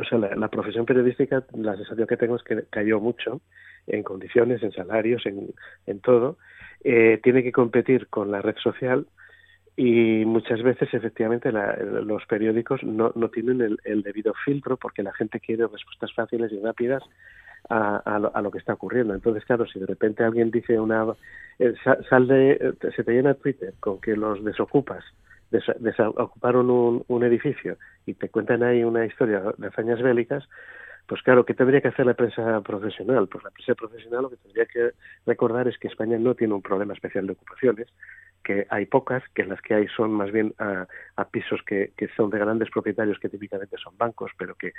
o 0.00 0.05
sea, 0.05 0.17
la, 0.17 0.49
profesión 0.49 0.87
periodística, 0.87 1.44
la 1.53 1.77
sensación 1.77 2.06
que 2.06 2.17
tengo 2.17 2.37
es 2.37 2.43
que 2.44 2.65
cayó 2.71 2.99
mucho 2.99 3.43
en 3.87 4.03
condiciones, 4.03 4.62
en 4.62 4.73
salarios, 4.73 5.27
en, 5.27 5.53
en 5.87 6.00
todo. 6.00 6.39
tiene 6.82 7.43
que 7.43 7.53
competir 7.53 8.06
con 8.09 8.31
la 8.31 8.41
red 8.41 8.56
social 8.62 9.06
y 9.76 10.25
muchas 10.25 10.62
veces 10.62 10.93
efectivamente 10.94 11.52
los 11.52 12.25
periódicos 12.26 12.82
no, 12.82 13.12
no 13.14 13.28
tienen 13.28 13.78
el, 13.84 14.02
debido 14.02 14.32
filtro 14.44 14.78
porque 14.78 15.02
la 15.02 15.12
gente 15.12 15.38
quiere 15.38 15.67
respuestas 15.67 16.14
fáciles 16.14 16.50
y 16.50 16.61
rápidas 16.61 17.02
a, 17.69 17.96
a, 17.96 18.40
lo, 18.40 18.50
que 18.50 18.58
está 18.58 18.73
ocurriendo. 18.73 19.12
Entonces, 19.14 19.44
claro, 19.44 19.67
si 19.67 19.78
de 19.78 19.87
repente 19.87 20.25
alguien 20.25 20.50
dice 20.50 20.81
una... 20.81 21.05
Eh, 21.58 21.75
sal 22.08 22.26
de, 22.26 22.52
eh, 22.52 22.93
se 22.94 23.05
te 23.05 23.12
llena 23.12 23.34
Twitter 23.34 23.75
con 23.81 24.00
que 24.00 24.17
los 24.17 24.43
desocupas 24.44 25.05
desocuparon 25.50 26.70
un, 26.70 27.05
un 27.06 27.25
edificio 27.25 27.76
y 28.05 28.14
te 28.14 28.29
cuentan 28.29 28.62
ahí 28.62 28.82
una 28.82 29.06
historia 29.06 29.43
de 29.56 29.67
hazañas 29.69 30.02
bélicas, 30.02 30.44
pues 31.06 31.22
claro, 31.22 31.44
¿qué 31.44 31.55
tendría 31.55 31.81
que 31.81 31.88
hacer 31.88 32.05
la 32.05 32.14
prensa 32.14 32.61
profesional? 32.62 33.29
Pues 33.29 33.44
la 33.44 33.50
prensa 33.50 33.75
profesional 33.75 34.22
lo 34.22 34.31
que 34.31 34.37
tendría 34.37 34.67
que 34.67 34.90
recordar 35.25 35.69
es 35.69 35.79
que 35.79 35.88
España 35.88 36.19
no 36.19 36.34
tiene 36.34 36.55
un 36.55 36.62
problema 36.62 36.94
especial 36.94 37.26
de 37.26 37.34
ocupaciones, 37.34 37.88
que 38.46 38.64
hay 38.70 38.87
pocas, 38.87 39.25
que 39.34 39.44
las 39.44 39.60
que 39.60 39.75
hay 39.75 39.88
son 39.88 40.12
más 40.12 40.31
bien 40.31 40.54
a, 40.58 40.86
pisos 41.32 41.60
que, 41.67 41.91
son 42.17 42.31
de 42.31 42.38
grandes 42.38 42.70
propietarios 42.70 43.19
que 43.19 43.29
típicamente 43.29 43.76
son 43.76 43.98
bancos, 43.98 44.31
pero 44.38 44.55
que, 44.55 44.72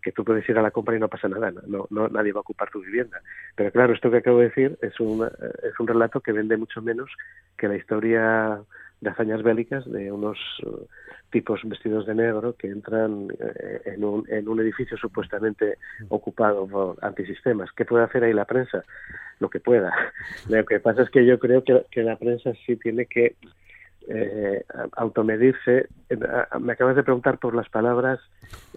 que 0.00 0.10
tú 0.10 0.24
puedes 0.24 0.48
ir 0.48 0.56
a 0.56 0.62
la 0.62 0.70
compra 0.70 0.96
y 0.96 0.98
no 0.98 1.08
pasa 1.08 1.28
nada, 1.28 1.52
no, 1.66 1.86
no 1.90 2.08
nadie 2.08 2.32
va 2.32 2.38
a 2.38 2.40
ocupar 2.40 2.70
tu 2.70 2.80
vivienda. 2.80 3.20
Pero 3.54 3.70
claro, 3.72 3.92
esto 3.92 4.10
que 4.10 4.16
acabo 4.16 4.38
de 4.38 4.48
decir 4.48 4.78
es 4.80 4.98
un, 5.00 5.26
es 5.26 5.78
un 5.78 5.86
relato 5.86 6.20
que 6.20 6.32
vende 6.32 6.56
mucho 6.56 6.80
menos 6.80 7.10
que 7.58 7.68
la 7.68 7.76
historia 7.76 8.58
de 9.02 9.10
hazañas 9.10 9.42
bélicas 9.42 9.84
de 9.84 10.10
unos 10.10 10.38
tipos 11.30 11.60
vestidos 11.64 12.06
de 12.06 12.14
negro 12.14 12.54
que 12.56 12.68
entran 12.68 13.28
eh, 13.38 13.82
en, 13.86 14.04
un, 14.04 14.26
en 14.28 14.48
un 14.48 14.60
edificio 14.60 14.96
supuestamente 14.96 15.78
ocupado 16.08 16.66
por 16.66 16.96
antisistemas. 17.02 17.70
¿Qué 17.72 17.84
puede 17.84 18.04
hacer 18.04 18.24
ahí 18.24 18.32
la 18.32 18.44
prensa? 18.44 18.84
Lo 19.38 19.48
que 19.48 19.60
pueda. 19.60 19.92
Lo 20.48 20.64
que 20.64 20.80
pasa 20.80 21.02
es 21.02 21.10
que 21.10 21.24
yo 21.24 21.38
creo 21.38 21.64
que, 21.64 21.84
que 21.90 22.02
la 22.02 22.16
prensa 22.16 22.52
sí 22.66 22.76
tiene 22.76 23.06
que 23.06 23.36
eh, 24.08 24.64
automedirse. 24.96 25.88
Me 26.60 26.72
acabas 26.72 26.96
de 26.96 27.02
preguntar 27.02 27.38
por 27.38 27.54
las 27.54 27.68
palabras. 27.68 28.20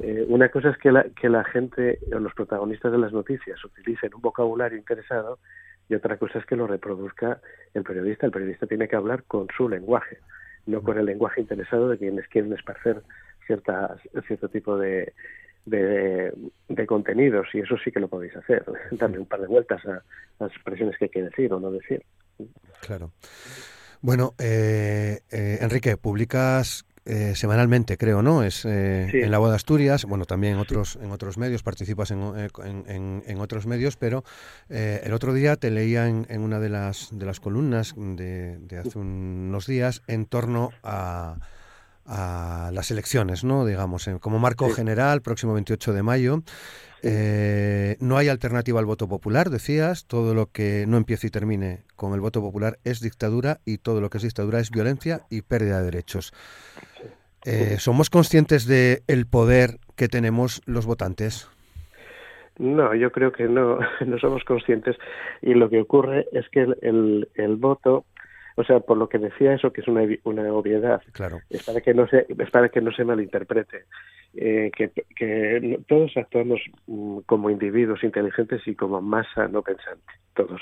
Eh, 0.01 0.25
una 0.27 0.49
cosa 0.49 0.69
es 0.69 0.77
que 0.77 0.91
la, 0.91 1.05
que 1.19 1.29
la 1.29 1.43
gente 1.43 1.99
o 2.13 2.19
los 2.19 2.33
protagonistas 2.33 2.91
de 2.91 2.97
las 2.97 3.13
noticias 3.13 3.63
utilicen 3.63 4.13
un 4.13 4.21
vocabulario 4.21 4.77
interesado 4.77 5.39
y 5.89 5.95
otra 5.95 6.17
cosa 6.17 6.39
es 6.39 6.45
que 6.45 6.55
lo 6.55 6.67
reproduzca 6.67 7.39
el 7.73 7.83
periodista. 7.83 8.25
El 8.25 8.31
periodista 8.31 8.67
tiene 8.67 8.87
que 8.87 8.95
hablar 8.95 9.23
con 9.23 9.47
su 9.55 9.67
lenguaje, 9.67 10.19
no 10.65 10.81
con 10.81 10.97
el 10.97 11.05
lenguaje 11.05 11.41
interesado 11.41 11.89
de 11.89 11.97
quienes 11.97 12.27
quieren 12.27 12.53
esparcer 12.53 13.01
cierta, 13.45 13.97
cierto 14.27 14.49
tipo 14.49 14.77
de, 14.77 15.13
de, 15.65 16.33
contenidos 16.87 17.47
y 17.53 17.59
eso 17.59 17.75
sí 17.83 17.91
que 17.91 17.99
lo 17.99 18.07
podéis 18.07 18.35
hacer, 18.35 18.63
darle 18.91 19.19
un 19.19 19.25
par 19.25 19.41
de 19.41 19.47
vueltas 19.47 19.85
a, 19.85 20.03
las 20.39 20.51
expresiones 20.51 20.97
que 20.97 21.05
hay 21.05 21.11
que 21.11 21.23
decir 21.23 21.53
o 21.53 21.59
no 21.59 21.71
decir. 21.71 22.03
Claro. 22.81 23.11
Bueno, 24.01 24.33
eh, 24.37 25.21
eh, 25.31 25.59
Enrique, 25.61 25.95
publicas 25.95 26.85
eh, 27.05 27.33
semanalmente, 27.35 27.97
creo, 27.97 28.21
¿no? 28.21 28.43
Es 28.43 28.63
eh, 28.63 29.09
en 29.11 29.29
la 29.29 29.37
Voz 29.37 29.49
de 29.49 29.57
Asturias, 29.57 30.05
bueno, 30.05 30.25
también 30.25 30.53
en 30.53 30.59
otros, 30.59 30.97
en 31.01 31.11
otros 31.11 31.37
medios, 31.37 31.61
participas 31.61 32.11
en, 32.11 32.21
eh, 32.37 33.21
en, 33.27 33.39
otros 33.41 33.65
medios, 33.65 33.97
pero 33.97 34.23
el 34.69 35.11
otro 35.11 35.33
día 35.33 35.57
te 35.57 35.69
leía 35.69 36.07
en, 36.07 36.41
una 36.41 36.61
de 36.61 36.69
las, 36.69 37.09
de 37.11 37.25
las 37.25 37.41
columnas 37.41 37.93
de, 37.97 38.57
hace 38.79 38.97
unos 38.97 39.67
días 39.67 40.01
en 40.07 40.25
torno 40.25 40.71
a, 40.81 41.39
a 42.05 42.71
las 42.73 42.89
elecciones, 42.89 43.43
¿no? 43.43 43.65
Digamos, 43.65 44.09
como 44.21 44.39
marco 44.39 44.69
general, 44.69 45.21
próximo 45.21 45.53
28 45.53 45.91
de 45.91 46.03
mayo. 46.03 46.43
Eh, 47.05 47.97
no 47.99 48.17
hay 48.17 48.29
alternativa 48.29 48.79
al 48.79 48.85
voto 48.85 49.09
popular, 49.09 49.49
decías, 49.49 50.07
todo 50.07 50.33
lo 50.33 50.45
que 50.47 50.85
no 50.87 50.95
empiece 50.95 51.27
y 51.27 51.29
termine 51.29 51.81
con 51.97 52.13
el 52.13 52.21
voto 52.21 52.39
popular 52.39 52.77
es 52.85 53.01
dictadura 53.01 53.59
y 53.65 53.77
todo 53.79 53.99
lo 53.99 54.09
que 54.09 54.19
es 54.19 54.23
dictadura 54.23 54.59
es 54.59 54.71
violencia 54.71 55.21
y 55.29 55.41
pérdida 55.41 55.79
de 55.79 55.85
derechos. 55.85 56.33
Eh, 57.45 57.75
¿Somos 57.77 58.09
conscientes 58.09 58.65
del 58.65 59.03
el 59.07 59.25
poder 59.25 59.79
que 59.97 60.07
tenemos 60.07 60.61
los 60.65 60.85
votantes? 60.85 61.49
No, 62.57 62.93
yo 62.95 63.11
creo 63.11 63.33
que 63.33 63.49
no, 63.49 63.79
no 64.05 64.17
somos 64.19 64.45
conscientes 64.45 64.95
y 65.41 65.53
lo 65.55 65.69
que 65.69 65.81
ocurre 65.81 66.27
es 66.31 66.47
que 66.49 66.61
el, 66.61 67.27
el, 67.35 67.55
voto, 67.57 68.05
o 68.55 68.63
sea, 68.63 68.79
por 68.79 68.97
lo 68.97 69.09
que 69.09 69.17
decía 69.17 69.53
eso, 69.53 69.71
que 69.71 69.81
es 69.81 69.87
una, 69.87 70.03
una 70.23 70.53
obviedad, 70.53 71.01
claro. 71.11 71.39
es 71.49 71.63
para 71.63 71.81
que 71.81 71.93
no 71.93 72.07
se, 72.07 72.25
es 72.27 72.51
para 72.51 72.69
que 72.69 72.81
no 72.81 72.91
se 72.91 73.03
malinterprete, 73.03 73.85
eh, 74.35 74.71
que, 74.75 74.91
que 75.15 75.79
todos 75.87 76.15
actuamos 76.17 76.61
mm, 76.87 77.19
como 77.25 77.49
individuos 77.49 78.03
inteligentes 78.03 78.61
y 78.67 78.75
como 78.75 79.01
masa 79.01 79.47
no 79.47 79.61
pensante, 79.61 80.13
todos 80.33 80.61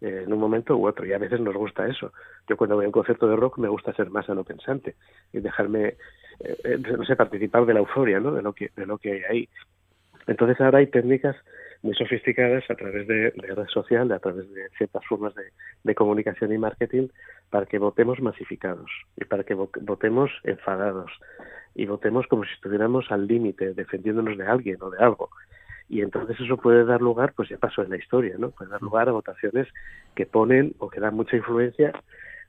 eh, 0.00 0.22
en 0.24 0.32
un 0.32 0.38
momento 0.38 0.76
u 0.76 0.86
otro 0.86 1.04
y 1.04 1.12
a 1.12 1.18
veces 1.18 1.40
nos 1.40 1.54
gusta 1.54 1.86
eso. 1.86 2.12
Yo 2.48 2.56
cuando 2.56 2.76
voy 2.76 2.86
a 2.86 2.88
un 2.88 2.92
concierto 2.92 3.28
de 3.28 3.36
rock 3.36 3.58
me 3.58 3.68
gusta 3.68 3.92
ser 3.92 4.10
masa 4.10 4.34
no 4.34 4.44
pensante 4.44 4.96
y 5.32 5.40
dejarme, 5.40 5.96
eh, 6.40 6.78
no 6.96 7.04
sé, 7.04 7.16
participar 7.16 7.66
de 7.66 7.74
la 7.74 7.80
euforia, 7.80 8.18
¿no? 8.18 8.32
De 8.32 8.42
lo 8.42 8.54
que, 8.54 8.70
de 8.74 8.86
lo 8.86 8.96
que 8.96 9.12
hay 9.12 9.22
ahí. 9.28 9.48
Entonces 10.26 10.60
ahora 10.60 10.78
hay 10.78 10.86
técnicas 10.86 11.36
muy 11.82 11.94
sofisticadas 11.94 12.64
a 12.70 12.74
través 12.74 13.06
de, 13.06 13.30
de 13.30 13.54
red 13.54 13.66
social, 13.68 14.10
a 14.12 14.18
través 14.18 14.52
de 14.52 14.68
ciertas 14.76 15.04
formas 15.06 15.34
de, 15.34 15.44
de, 15.82 15.94
comunicación 15.94 16.52
y 16.52 16.58
marketing 16.58 17.08
para 17.48 17.66
que 17.66 17.78
votemos 17.78 18.20
masificados 18.20 18.90
y 19.16 19.24
para 19.24 19.44
que 19.44 19.54
votemos 19.54 20.30
enfadados 20.44 21.10
y 21.74 21.86
votemos 21.86 22.26
como 22.26 22.44
si 22.44 22.52
estuviéramos 22.52 23.10
al 23.10 23.26
límite, 23.26 23.74
defendiéndonos 23.74 24.36
de 24.36 24.46
alguien 24.46 24.76
o 24.80 24.90
de 24.90 24.98
algo. 24.98 25.30
Y 25.88 26.02
entonces 26.02 26.38
eso 26.38 26.56
puede 26.56 26.84
dar 26.84 27.00
lugar, 27.00 27.32
pues 27.34 27.48
ya 27.48 27.58
pasó 27.58 27.82
en 27.82 27.90
la 27.90 27.96
historia, 27.96 28.36
¿no? 28.38 28.50
Puede 28.50 28.70
dar 28.70 28.80
lugar 28.82 29.08
a 29.08 29.12
votaciones 29.12 29.66
que 30.14 30.26
ponen 30.26 30.74
o 30.78 30.88
que 30.88 31.00
dan 31.00 31.14
mucha 31.14 31.36
influencia 31.36 31.92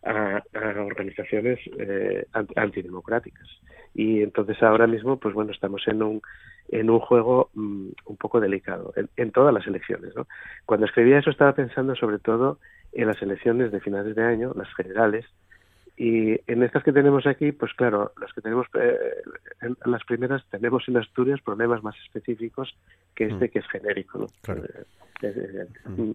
a, 0.04 0.42
a 0.54 0.84
organizaciones 0.84 1.60
eh, 1.78 2.26
antidemocráticas. 2.56 3.48
Y 3.94 4.22
entonces 4.24 4.62
ahora 4.64 4.88
mismo, 4.88 5.18
pues 5.18 5.34
bueno, 5.34 5.52
estamos 5.52 5.88
en 5.88 6.02
un 6.02 6.22
en 6.70 6.90
un 6.90 7.00
juego 7.00 7.50
mm, 7.54 7.90
un 8.06 8.18
poco 8.18 8.40
delicado 8.40 8.94
en, 8.96 9.10
en, 9.18 9.32
todas 9.32 9.54
las 9.54 9.68
elecciones. 9.68 10.16
¿no? 10.16 10.26
Cuando 10.66 10.86
escribía 10.86 11.20
eso 11.20 11.30
estaba 11.30 11.54
pensando 11.54 11.96
sobre 11.96 12.18
todo 12.20 12.60
en 12.94 13.08
las 13.08 13.22
elecciones 13.22 13.72
de 13.72 13.82
finales 13.82 14.16
de 14.16 14.24
año, 14.24 14.54
las 14.56 14.74
generales, 14.76 15.26
y 15.98 16.40
en 16.52 16.64
estas 16.64 16.84
que 16.84 16.94
tenemos 16.94 17.28
aquí, 17.28 17.52
pues 17.52 17.74
claro, 17.74 18.14
las 18.20 18.34
que 18.34 18.42
tenemos, 18.42 18.68
eh, 18.74 18.98
en 19.62 19.76
las 19.86 20.04
primeras 20.06 20.44
tenemos 20.50 20.84
en 20.88 20.98
Asturias 20.98 21.42
problemas 21.42 21.84
más 21.84 21.96
específicos 22.06 22.76
que 23.16 23.26
este 23.26 23.46
mm. 23.46 23.50
que 23.50 23.60
es 23.60 23.68
genérico. 23.68 24.20
¿no? 24.20 24.28
Claro. 24.42 24.64
Eh, 24.64 24.86
eh, 25.24 25.90
mm. 25.90 26.12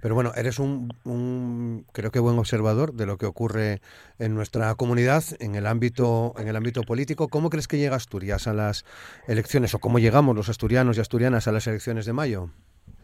Pero 0.00 0.14
bueno, 0.14 0.32
eres 0.36 0.58
un, 0.58 0.92
un, 1.04 1.86
creo 1.92 2.10
que 2.10 2.18
buen 2.18 2.38
observador 2.38 2.92
de 2.92 3.06
lo 3.06 3.16
que 3.16 3.26
ocurre 3.26 3.80
en 4.18 4.34
nuestra 4.34 4.74
comunidad, 4.74 5.22
en 5.38 5.54
el 5.54 5.66
ámbito, 5.66 6.34
en 6.36 6.48
el 6.48 6.56
ámbito 6.56 6.82
político. 6.82 7.28
¿Cómo 7.28 7.50
crees 7.50 7.68
que 7.68 7.78
llega 7.78 7.96
Asturias 7.96 8.46
a 8.46 8.52
las 8.52 8.84
elecciones 9.28 9.74
o 9.74 9.78
cómo 9.78 9.98
llegamos 9.98 10.36
los 10.36 10.48
asturianos 10.48 10.98
y 10.98 11.00
asturianas 11.00 11.48
a 11.48 11.52
las 11.52 11.66
elecciones 11.66 12.06
de 12.06 12.12
mayo? 12.12 12.50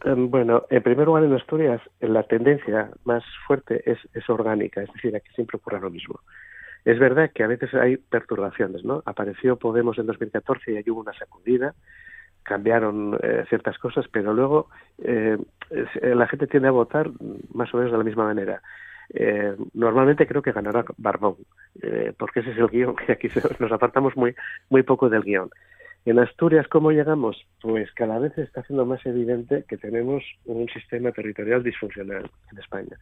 Em, 0.05 0.29
bueno, 0.29 0.65
en 0.69 0.83
primer 0.83 1.05
lugar, 1.07 1.23
en 1.23 1.33
Asturias, 1.33 1.81
la 1.99 2.23
tendencia 2.23 2.89
más 3.03 3.23
fuerte 3.45 3.81
es, 3.89 3.97
es 4.13 4.29
orgánica, 4.29 4.81
es 4.81 4.91
decir, 4.93 5.15
aquí 5.15 5.29
siempre 5.35 5.57
ocurre 5.57 5.79
lo 5.79 5.89
mismo. 5.89 6.19
Es 6.85 6.97
verdad 6.97 7.31
que 7.33 7.43
a 7.43 7.47
veces 7.47 7.73
hay 7.73 7.97
perturbaciones, 7.97 8.85
¿no? 8.85 9.03
Apareció 9.05 9.57
Podemos 9.57 9.97
en 9.97 10.05
2014 10.05 10.71
y 10.71 10.77
ahí 10.77 10.83
hubo 10.89 11.01
una 11.01 11.13
sacudida, 11.13 11.75
cambiaron 12.43 13.19
eh, 13.21 13.43
ciertas 13.49 13.77
cosas, 13.77 14.05
pero 14.11 14.33
luego 14.33 14.69
eh, 14.99 15.37
la 16.01 16.27
gente 16.27 16.47
tiende 16.47 16.69
a 16.69 16.71
votar 16.71 17.09
más 17.53 17.73
o 17.73 17.77
menos 17.77 17.91
de 17.91 17.97
la 17.97 18.03
misma 18.03 18.23
manera. 18.23 18.61
Eh, 19.11 19.55
normalmente 19.73 20.27
creo 20.27 20.41
que 20.41 20.51
ganará 20.51 20.85
Barbón, 20.97 21.37
eh, 21.81 22.13
porque 22.17 22.41
ese 22.41 22.51
es 22.51 22.57
el 22.57 22.67
guion, 22.67 22.95
que 23.05 23.11
aquí 23.11 23.27
nos 23.59 23.71
apartamos 23.71 24.15
muy, 24.15 24.35
muy 24.69 24.83
poco 24.83 25.09
del 25.09 25.23
guion. 25.23 25.49
En 26.05 26.17
Asturias, 26.19 26.67
¿cómo 26.67 26.91
llegamos? 26.91 27.45
Pues 27.61 27.91
cada 27.93 28.19
vez 28.19 28.37
está 28.37 28.63
siendo 28.63 28.85
más 28.85 29.05
evidente 29.05 29.65
que 29.67 29.77
tenemos 29.77 30.23
un 30.45 30.67
sistema 30.69 31.11
territorial 31.11 31.61
disfuncional 31.63 32.29
en 32.51 32.57
España 32.57 32.97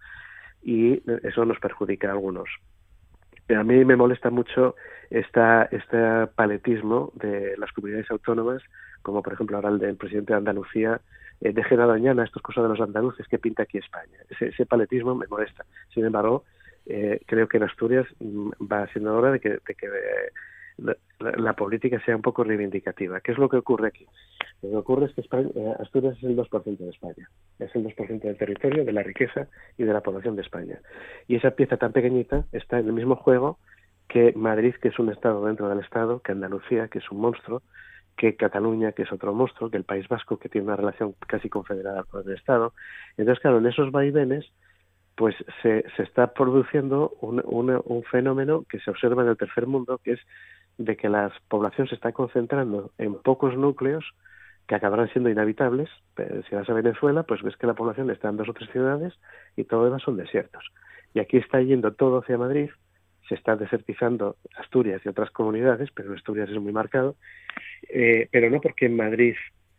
y 0.64 1.02
eso 1.24 1.46
nos 1.46 1.60
perjudica 1.60 2.10
a 2.10 2.12
algunos. 2.12 2.50
A 3.50 3.64
mí 3.64 3.86
me 3.86 3.96
molesta 3.96 4.30
mucho 4.30 4.76
esta, 5.10 5.64
este 5.72 6.28
paletismo 6.36 7.14
de 7.16 7.56
las 7.58 7.72
comunidades 7.72 8.12
autónomas, 8.12 8.62
como 9.02 9.22
por 9.22 9.34
ejemplo 9.34 9.56
ahora 9.56 9.70
el 9.70 9.80
del 9.80 9.96
presidente 9.96 10.34
de 10.34 10.40
Andalucía, 10.40 11.00
eh, 11.40 11.54
dejen 11.54 11.80
a 11.80 11.86
Doñana, 11.86 12.24
esto 12.24 12.40
es 12.40 12.44
cosa 12.44 12.62
de 12.64 12.70
los 12.70 12.82
andaluces, 12.82 13.28
que 13.28 13.38
pinta 13.38 13.64
aquí 13.64 13.78
España. 13.78 14.18
Ese, 14.30 14.48
ese 14.48 14.66
paletismo 14.66 15.16
me 15.16 15.28
molesta. 15.28 15.66
Sin 15.94 16.04
embargo, 16.04 16.44
eh, 16.86 17.22
creo 17.26 17.48
que 17.48 17.58
en 17.58 17.64
Asturias 17.64 18.08
mm, 18.20 18.50
va 18.70 18.88
siendo 18.88 19.16
hora 19.16 19.32
de 19.32 19.40
que, 19.40 19.50
de 19.50 19.76
que 19.78 19.86
eh, 19.86 20.32
la, 20.78 21.54
política 21.54 22.00
sea 22.06 22.16
un 22.16 22.22
poco 22.22 22.44
reivindicativa. 22.44 23.20
¿Qué 23.22 23.32
es 23.32 23.38
lo 23.38 23.50
que 23.50 23.58
ocurre 23.58 23.88
aquí? 23.88 24.06
Lo 24.62 24.70
que 24.70 24.76
ocurre 24.76 25.06
es 25.08 25.14
que 25.14 25.22
eh, 25.22 25.74
Asturias 25.80 26.18
es 26.18 26.24
el 26.24 26.38
2% 26.38 26.78
de 26.78 26.90
España, 26.90 27.30
es 27.60 27.76
el 27.76 27.84
2% 27.86 28.22
del 28.22 28.38
territorio, 28.38 28.86
de 28.86 28.92
la 28.92 29.04
riqueza 29.04 29.48
y 29.78 29.84
de 29.84 29.94
la 29.94 30.02
población 30.02 30.36
de 30.36 30.44
España. 30.44 30.80
Y 31.28 31.36
esa 31.36 31.52
pieza 31.52 31.78
tan 31.78 31.92
pequeñita 31.92 32.46
está 32.52 32.80
en 32.80 32.88
el 32.88 32.94
mismo 32.94 33.16
juego 33.16 33.58
que 34.08 34.34
Madrid, 34.36 34.76
que 34.82 34.90
es 34.90 35.00
un 35.00 35.12
estado 35.12 35.46
dentro 35.46 35.68
del 35.70 35.80
estado, 35.80 36.22
que 36.22 36.32
Andalucía, 36.32 36.88
que 36.88 37.00
es 37.00 37.12
un 37.12 37.20
monstruo, 37.20 37.62
que 38.16 38.36
Cataluña, 38.36 38.94
que 38.94 39.04
es 39.04 39.12
otro 39.12 39.34
monstruo, 39.34 39.70
que 39.70 39.78
el 39.78 39.84
País 39.84 40.08
Vasco, 40.08 40.38
que 40.38 40.50
tiene 40.50 40.68
una 40.68 40.76
relación 40.76 41.14
casi 41.28 41.50
confederada 41.50 42.04
con 42.04 42.28
el 42.28 42.36
Estado. 42.36 42.74
Entonces, 43.18 43.42
claro, 43.42 43.60
en 43.60 43.68
esos 43.68 43.92
vaivenes, 43.92 44.46
pues 45.16 45.36
se, 45.62 45.84
se 45.96 46.04
está 46.04 46.34
produciendo 46.34 47.16
un, 47.22 47.42
un 47.44 48.04
fenómeno 48.04 48.64
que 48.70 48.80
se 48.80 48.90
observa 48.90 49.24
en 49.24 49.30
el 49.30 49.38
tercer 49.38 49.68
mundo, 49.68 50.00
que 50.04 50.14
es 50.14 50.20
de 50.78 50.96
que 50.96 51.10
la 51.10 51.32
población 51.48 51.88
se 51.88 51.96
está 51.96 52.12
concentrando 52.12 52.92
en 52.98 53.16
pocos 53.16 53.56
núcleos 53.58 54.06
que 54.68 54.76
acabarán 54.76 55.10
siendo 55.10 55.30
inhabitables. 55.30 55.90
Si 56.50 56.56
vas 56.56 56.70
a 56.70 56.74
Venezuela, 56.74 57.24
pues 57.24 57.42
ves 57.42 57.56
que 57.56 57.68
la 57.68 57.74
población 57.74 58.12
está 58.12 58.30
en 58.30 58.38
dos 58.38 58.50
o 58.50 58.54
tres 58.54 58.70
ciudades 58.72 59.14
y 59.56 59.64
todo 59.64 59.86
demás 59.86 60.04
son 60.04 60.18
desiertos. 60.18 60.64
Y 61.14 61.20
aquí 61.20 61.38
está 61.38 61.62
yendo 61.62 61.94
todo 61.94 62.20
hacia 62.20 62.38
Madrid, 62.38 62.70
se 63.28 63.36
está 63.36 63.56
desertizando 63.56 64.36
Asturias 64.58 65.02
y 65.06 65.10
otras 65.10 65.32
comunidades, 65.32 65.90
pero 65.94 66.14
Asturias 66.14 66.50
es 66.50 66.60
muy 66.60 66.74
marcado, 66.74 67.16
eh, 67.90 68.28
pero 68.32 68.50
no 68.50 68.60
porque 68.60 68.86
en 68.86 68.98
Madrid 68.98 69.36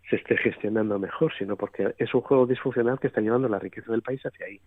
se 0.08 0.16
esté 0.16 0.36
gestionando 0.36 0.98
mejor, 0.98 1.32
sino 1.38 1.56
porque 1.56 1.94
es 1.98 2.14
un 2.14 2.22
juego 2.22 2.46
disfuncional 2.46 2.98
que 2.98 3.08
está 3.08 3.20
llevando 3.20 3.48
la 3.48 3.58
riqueza 3.58 3.92
del 3.92 4.02
país 4.02 4.24
hacia 4.24 4.46
ahí. 4.46 4.60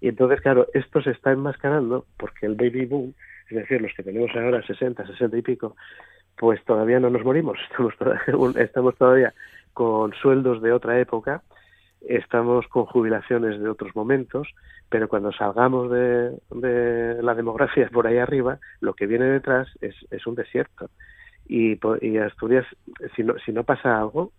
Y 0.00 0.08
entonces, 0.08 0.40
claro, 0.40 0.66
esto 0.74 1.00
se 1.00 1.10
está 1.10 1.30
enmascarando 1.30 2.06
porque 2.16 2.46
el 2.46 2.56
baby 2.56 2.86
boom 2.86 3.14
es 3.50 3.56
decir, 3.56 3.82
los 3.82 3.92
que 3.94 4.02
tenemos 4.02 4.30
ahora 4.34 4.62
60, 4.64 5.06
60 5.06 5.36
y 5.36 5.42
pico, 5.42 5.76
pues 6.38 6.64
todavía 6.64 7.00
no 7.00 7.10
nos 7.10 7.24
morimos, 7.24 7.58
estamos 7.68 7.96
todavía, 7.96 8.62
estamos 8.62 8.96
todavía 8.96 9.34
con 9.72 10.12
sueldos 10.14 10.62
de 10.62 10.72
otra 10.72 10.98
época, 11.00 11.42
estamos 12.00 12.66
con 12.68 12.86
jubilaciones 12.86 13.60
de 13.60 13.68
otros 13.68 13.94
momentos, 13.94 14.48
pero 14.88 15.08
cuando 15.08 15.32
salgamos 15.32 15.90
de, 15.90 16.30
de 16.50 17.22
la 17.22 17.34
demografía 17.34 17.88
por 17.88 18.06
ahí 18.06 18.18
arriba, 18.18 18.58
lo 18.80 18.94
que 18.94 19.06
viene 19.06 19.26
detrás 19.26 19.68
es, 19.80 19.94
es 20.10 20.26
un 20.26 20.34
desierto. 20.34 20.88
Y, 21.46 21.78
y 22.00 22.18
Asturias, 22.18 22.64
si 23.16 23.24
no, 23.24 23.34
si 23.44 23.52
no 23.52 23.64
pasa 23.64 23.98
algo, 23.98 24.32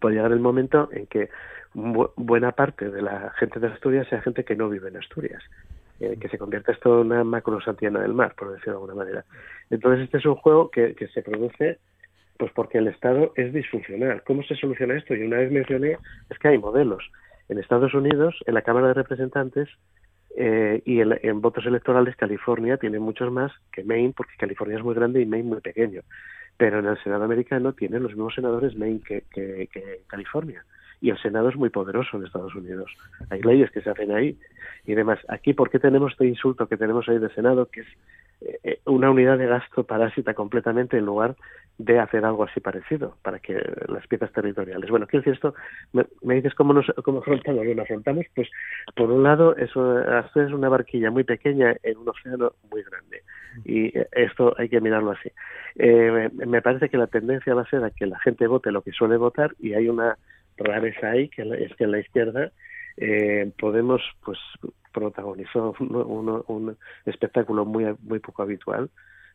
puede 0.00 0.16
llegar 0.16 0.32
el 0.32 0.40
momento 0.40 0.88
en 0.92 1.06
que 1.06 1.28
buena 1.74 2.52
parte 2.52 2.90
de 2.90 3.02
la 3.02 3.32
gente 3.38 3.58
de 3.58 3.66
Asturias 3.68 4.06
sea 4.08 4.22
gente 4.22 4.44
que 4.44 4.54
no 4.54 4.68
vive 4.68 4.88
en 4.88 4.96
Asturias 4.96 5.42
eh, 6.00 6.16
que 6.20 6.28
se 6.28 6.38
convierta 6.38 6.72
esto 6.72 7.00
en 7.00 7.06
una 7.06 7.22
macro 7.22 7.60
Santiana 7.60 8.00
del 8.00 8.14
mar, 8.14 8.34
por 8.36 8.52
decirlo 8.52 8.72
de 8.72 8.78
alguna 8.78 8.94
manera. 8.94 9.24
Entonces 9.70 10.04
este 10.04 10.18
es 10.18 10.26
un 10.26 10.34
juego 10.34 10.68
que, 10.70 10.94
que 10.94 11.06
se 11.08 11.22
produce 11.22 11.78
pues 12.36 12.50
porque 12.52 12.78
el 12.78 12.88
Estado 12.88 13.32
es 13.36 13.52
disfuncional. 13.52 14.22
¿Cómo 14.24 14.42
se 14.42 14.56
soluciona 14.56 14.96
esto? 14.96 15.14
Y 15.14 15.22
una 15.22 15.38
vez 15.38 15.52
mencioné, 15.52 15.98
es 16.28 16.38
que 16.38 16.48
hay 16.48 16.58
modelos. 16.58 17.04
En 17.48 17.58
Estados 17.58 17.94
Unidos, 17.94 18.34
en 18.46 18.54
la 18.54 18.62
Cámara 18.62 18.88
de 18.88 18.94
Representantes 18.94 19.68
eh, 20.36 20.82
y 20.84 21.00
en, 21.00 21.16
en, 21.22 21.40
votos 21.40 21.64
electorales, 21.64 22.16
California 22.16 22.76
tiene 22.76 22.98
muchos 22.98 23.30
más 23.30 23.52
que 23.72 23.84
Maine, 23.84 24.14
porque 24.16 24.32
California 24.36 24.78
es 24.78 24.82
muy 24.82 24.96
grande 24.96 25.20
y 25.20 25.26
Maine 25.26 25.48
muy 25.48 25.60
pequeño. 25.60 26.02
Pero 26.56 26.78
en 26.78 26.86
el 26.86 27.02
Senado 27.02 27.24
americano 27.24 27.72
tienen 27.72 28.02
los 28.02 28.12
mismos 28.12 28.34
senadores 28.34 28.76
Maine 28.76 29.00
que, 29.00 29.24
que, 29.30 29.68
California 30.06 30.64
y 31.00 31.10
el 31.10 31.18
Senado 31.18 31.48
es 31.48 31.56
muy 31.56 31.70
poderoso 31.70 32.16
en 32.16 32.24
Estados 32.24 32.54
Unidos. 32.54 32.90
Hay 33.28 33.42
leyes 33.42 33.70
que 33.70 33.82
se 33.82 33.90
hacen 33.90 34.12
ahí 34.12 34.38
y 34.86 34.94
demás. 34.94 35.18
Aquí, 35.28 35.52
¿por 35.52 35.68
qué 35.68 35.78
tenemos 35.78 36.12
este 36.12 36.26
insulto 36.26 36.66
que 36.66 36.76
tenemos 36.76 37.08
ahí 37.08 37.18
de 37.18 37.28
Senado, 37.30 37.66
que 37.66 37.80
es 37.80 37.86
una 38.84 39.10
unidad 39.10 39.38
de 39.38 39.46
gasto 39.46 39.84
parásita 39.84 40.34
completamente 40.34 40.98
en 40.98 41.06
lugar 41.06 41.36
de 41.78 41.98
hacer 41.98 42.24
algo 42.24 42.44
así 42.44 42.60
parecido 42.60 43.16
para 43.22 43.40
que 43.40 43.60
las 43.88 44.06
piezas 44.06 44.32
territoriales. 44.32 44.88
Bueno, 44.90 45.06
quiero 45.06 45.22
decir 45.22 45.34
esto, 45.34 45.54
me, 45.92 46.34
dices 46.34 46.54
cómo 46.54 46.72
nos 46.72 46.86
cómo 47.02 47.18
afrontamos. 47.18 47.64
Bueno, 47.64 47.82
afrontamos, 47.82 48.26
pues 48.34 48.48
por 48.94 49.10
un 49.10 49.24
lado, 49.24 49.56
eso 49.56 50.00
es 50.00 50.52
una 50.52 50.68
barquilla 50.68 51.10
muy 51.10 51.24
pequeña 51.24 51.74
en 51.82 51.98
un 51.98 52.08
océano 52.08 52.52
muy 52.70 52.82
grande 52.82 53.22
y 53.64 53.86
eh, 53.98 54.06
esto 54.12 54.54
hay 54.56 54.68
que 54.68 54.80
mirarlo 54.80 55.12
así. 55.12 55.30
Eh, 55.76 56.30
me 56.32 56.62
parece 56.62 56.88
que 56.88 56.96
la 56.96 57.08
tendencia 57.08 57.54
va 57.54 57.62
a 57.62 57.70
ser 57.70 57.82
a 57.82 57.90
que 57.90 58.06
la 58.06 58.20
gente 58.20 58.46
vote 58.46 58.70
lo 58.70 58.82
que 58.82 58.92
suele 58.92 59.16
votar 59.16 59.54
y 59.58 59.74
hay 59.74 59.88
una 59.88 60.16
rareza 60.56 61.10
hay, 61.10 61.28
que 61.28 61.42
es 61.42 61.74
que 61.74 61.84
en 61.84 61.90
la 61.90 61.98
izquierda 61.98 62.52
eh, 62.96 63.50
Podemos 63.58 64.00
pues 64.24 64.38
protagonizó 64.94 65.74
un, 65.80 66.76
espectáculo 67.04 67.66
muy 67.66 67.84
muy 68.02 68.20
poco 68.20 68.42
habitual 68.42 68.88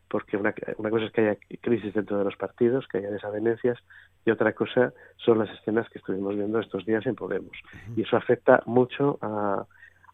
porque 0.08 0.36
una, 0.36 0.52
una 0.78 0.90
cosa 0.90 1.04
es 1.04 1.12
que 1.12 1.20
haya 1.20 1.38
crisis 1.60 1.94
dentro 1.94 2.18
de 2.18 2.24
los 2.24 2.34
partidos, 2.34 2.88
que 2.88 2.98
haya 2.98 3.12
desavenencias, 3.12 3.78
y 4.24 4.30
otra 4.32 4.52
cosa 4.52 4.92
son 5.16 5.38
las 5.38 5.48
escenas 5.50 5.88
que 5.88 5.98
estuvimos 5.98 6.34
viendo 6.34 6.58
estos 6.58 6.84
días 6.84 7.06
en 7.06 7.14
Podemos. 7.14 7.56
Y 7.96 8.02
eso 8.02 8.16
afecta 8.16 8.60
mucho 8.66 9.18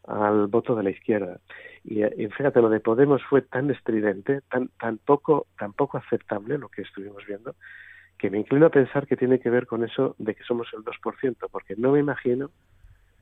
al 0.06 0.46
voto 0.48 0.76
de 0.76 0.82
la 0.82 0.90
izquierda. 0.90 1.40
Y, 1.82 2.02
fíjate, 2.28 2.60
lo 2.60 2.68
de 2.68 2.80
Podemos 2.80 3.22
fue 3.24 3.40
tan 3.40 3.70
estridente, 3.70 4.42
tan, 4.50 4.68
tan, 4.78 4.98
poco, 4.98 5.46
tan 5.58 5.72
poco 5.72 5.96
aceptable 5.96 6.58
lo 6.58 6.68
que 6.68 6.82
estuvimos 6.82 7.24
viendo, 7.26 7.54
que 8.18 8.30
me 8.30 8.38
inclino 8.38 8.66
a 8.66 8.70
pensar 8.70 9.06
que 9.06 9.16
tiene 9.16 9.40
que 9.40 9.50
ver 9.50 9.66
con 9.66 9.82
eso 9.82 10.14
de 10.18 10.34
que 10.34 10.44
somos 10.44 10.68
el 10.74 10.84
2%, 10.84 11.36
porque 11.50 11.74
no 11.76 11.92
me 11.92 12.00
imagino 12.00 12.50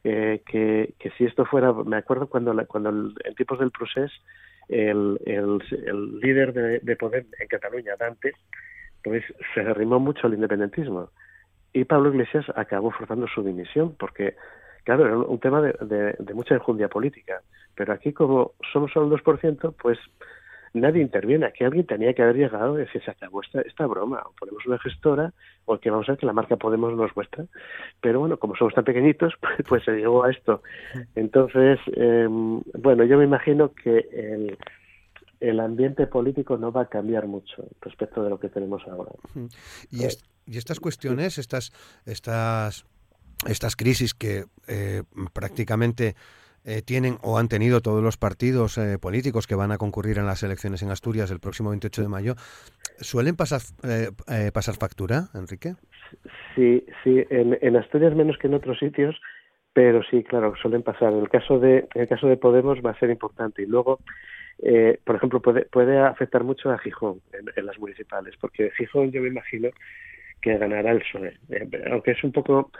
eh, 0.04 0.42
que, 0.46 0.94
que, 0.98 1.10
si 1.12 1.24
esto 1.24 1.46
fuera, 1.46 1.72
me 1.72 1.96
acuerdo 1.96 2.28
cuando, 2.28 2.54
cuando 2.66 2.90
en 2.90 3.34
tiempos 3.34 3.58
del 3.58 3.70
proceso 3.70 4.14
el, 4.68 5.18
el, 5.24 6.20
líder 6.20 6.52
de, 6.52 6.78
de, 6.80 6.96
Podem 6.96 7.26
en 7.40 7.48
Cataluña, 7.48 7.96
Dante, 7.98 8.34
pues 9.02 9.24
se 9.54 9.60
arrimó 9.60 10.00
mucho 10.00 10.26
al 10.26 10.34
independentismo. 10.34 11.10
Y 11.72 11.84
Pablo 11.84 12.10
Iglesias 12.10 12.44
acabó 12.54 12.90
forzando 12.90 13.26
su 13.28 13.42
dimisión, 13.42 13.96
porque, 13.98 14.36
claro, 14.84 15.06
era 15.06 15.18
un 15.18 15.40
tema 15.40 15.60
de, 15.60 16.14
de, 16.18 16.34
mucha 16.34 16.54
enjundia 16.54 16.88
política. 16.88 17.42
Pero 17.74 17.92
aquí, 17.92 18.12
como 18.12 18.52
somos 18.72 18.92
solo 18.92 19.06
un 19.06 19.12
2%, 19.12 19.74
pues 19.80 19.98
nadie 20.74 21.02
interviene. 21.02 21.46
Aquí 21.46 21.64
alguien 21.64 21.86
tenía 21.86 22.12
que 22.12 22.22
haber 22.22 22.36
llegado 22.36 22.76
y 22.76 22.82
decir, 22.82 23.02
se 23.02 23.10
acabó 23.10 23.40
esta, 23.40 23.60
esta 23.62 23.86
broma, 23.86 24.22
o 24.26 24.32
ponemos 24.32 24.66
una 24.66 24.78
gestora, 24.78 25.32
o 25.64 25.78
que 25.78 25.90
vamos 25.90 26.08
a 26.08 26.12
ver 26.12 26.18
que 26.18 26.26
la 26.26 26.32
marca 26.32 26.56
Podemos 26.56 26.94
nos 26.94 27.14
muestra. 27.16 27.46
Pero 28.00 28.20
bueno, 28.20 28.36
como 28.36 28.56
somos 28.56 28.74
tan 28.74 28.84
pequeñitos, 28.84 29.34
pues, 29.40 29.54
pues 29.68 29.84
se 29.84 29.92
llegó 29.92 30.24
a 30.24 30.30
esto. 30.30 30.62
Entonces, 31.14 31.78
eh, 31.96 32.26
bueno, 32.28 33.04
yo 33.04 33.16
me 33.16 33.24
imagino 33.24 33.72
que 33.72 34.08
el, 34.12 34.58
el 35.40 35.60
ambiente 35.60 36.06
político 36.06 36.56
no 36.56 36.72
va 36.72 36.82
a 36.82 36.88
cambiar 36.88 37.26
mucho 37.26 37.66
respecto 37.80 38.22
de 38.22 38.30
lo 38.30 38.38
que 38.38 38.48
tenemos 38.48 38.82
ahora. 38.88 39.12
Y, 39.90 40.04
y 40.46 40.58
estas 40.58 40.80
cuestiones, 40.80 41.38
estas, 41.38 41.72
estas, 42.04 42.84
estas 43.46 43.76
crisis 43.76 44.14
que 44.14 44.44
eh, 44.66 45.02
prácticamente 45.32 46.16
eh, 46.64 46.80
tienen 46.80 47.18
o 47.22 47.38
han 47.38 47.48
tenido 47.48 47.82
todos 47.82 48.02
los 48.02 48.16
partidos 48.16 48.78
eh, 48.78 48.98
políticos 48.98 49.46
que 49.46 49.54
van 49.54 49.70
a 49.70 49.76
concurrir 49.76 50.16
en 50.18 50.26
las 50.26 50.42
elecciones 50.42 50.82
en 50.82 50.90
Asturias 50.90 51.30
el 51.30 51.38
próximo 51.38 51.70
28 51.70 52.02
de 52.02 52.08
mayo, 52.08 52.34
¿suelen 53.00 53.36
pasar, 53.36 53.60
eh, 53.86 54.50
pasar 54.52 54.74
factura, 54.76 55.28
Enrique? 55.34 55.74
Sí, 56.54 56.86
sí, 57.02 57.22
en, 57.28 57.58
en, 57.60 57.76
Asturias 57.76 58.14
menos 58.14 58.38
que 58.38 58.46
en 58.46 58.54
otros 58.54 58.78
sitios, 58.78 59.20
pero 59.74 60.02
sí, 60.04 60.24
claro, 60.24 60.54
suelen 60.56 60.82
pasar. 60.82 61.12
En 61.12 61.20
el 61.20 61.28
caso 61.28 61.58
de, 61.58 61.86
en 61.94 62.00
el 62.02 62.08
caso 62.08 62.28
de 62.28 62.38
Podemos 62.38 62.78
va 62.78 62.92
a 62.92 62.98
ser 62.98 63.10
importante 63.10 63.62
y 63.62 63.66
luego, 63.66 64.00
por 65.04 65.16
ejemplo, 65.16 65.42
puede, 65.42 65.66
puede 65.66 65.98
afectar 65.98 66.44
mucho 66.44 66.70
a 66.70 66.78
Gijón 66.78 67.20
en, 67.32 67.50
en 67.54 67.66
las 67.66 67.78
municipales, 67.78 68.36
porque 68.40 68.70
Gijón 68.78 69.10
yo 69.10 69.20
me 69.20 69.28
imagino 69.28 69.68
que 70.40 70.56
ganará 70.56 70.92
el 70.92 71.00
PSOE, 71.00 71.38
aunque 71.90 72.12
es 72.12 72.24
un 72.24 72.32
poco 72.32 72.70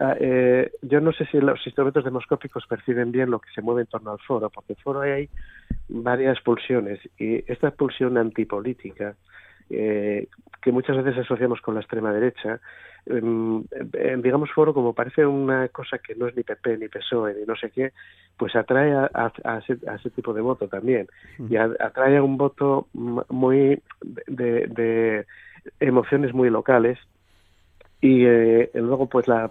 Ah, 0.00 0.16
eh, 0.18 0.72
yo 0.82 1.00
no 1.00 1.12
sé 1.12 1.24
si 1.26 1.38
los 1.38 1.64
instrumentos 1.64 2.04
demoscópicos 2.04 2.66
perciben 2.66 3.12
bien 3.12 3.30
lo 3.30 3.38
que 3.38 3.50
se 3.54 3.62
mueve 3.62 3.82
en 3.82 3.86
torno 3.86 4.10
al 4.10 4.18
foro, 4.18 4.50
porque 4.50 4.72
en 4.72 4.76
el 4.78 4.82
foro 4.82 5.00
hay 5.02 5.28
varias 5.88 6.40
pulsiones 6.40 6.98
y 7.16 7.44
esta 7.50 7.70
pulsión 7.70 8.18
antipolítica, 8.18 9.14
eh, 9.70 10.26
que 10.60 10.72
muchas 10.72 10.96
veces 10.96 11.24
asociamos 11.24 11.60
con 11.60 11.74
la 11.74 11.80
extrema 11.80 12.12
derecha, 12.12 12.60
em, 13.06 13.62
digamos 14.20 14.50
foro 14.50 14.74
como 14.74 14.94
parece 14.94 15.24
una 15.24 15.68
cosa 15.68 15.98
que 15.98 16.16
no 16.16 16.26
es 16.26 16.36
ni 16.36 16.42
PP 16.42 16.78
ni 16.78 16.88
PSOE 16.88 17.34
ni 17.34 17.44
no 17.44 17.54
sé 17.54 17.70
qué, 17.70 17.92
pues 18.36 18.56
atrae 18.56 18.92
a, 18.92 19.32
ese, 19.68 20.10
tipo 20.10 20.34
de 20.34 20.40
voto 20.40 20.66
también. 20.66 21.06
Y 21.48 21.56
atrae 21.56 22.16
a 22.16 22.22
un 22.22 22.36
voto 22.36 22.88
muy 22.92 23.80
de 24.26 25.24
emociones 25.78 26.34
muy 26.34 26.50
locales 26.50 26.98
y 28.00 28.24
eh, 28.26 28.70
luego 28.74 29.08
pues 29.08 29.26
la, 29.28 29.50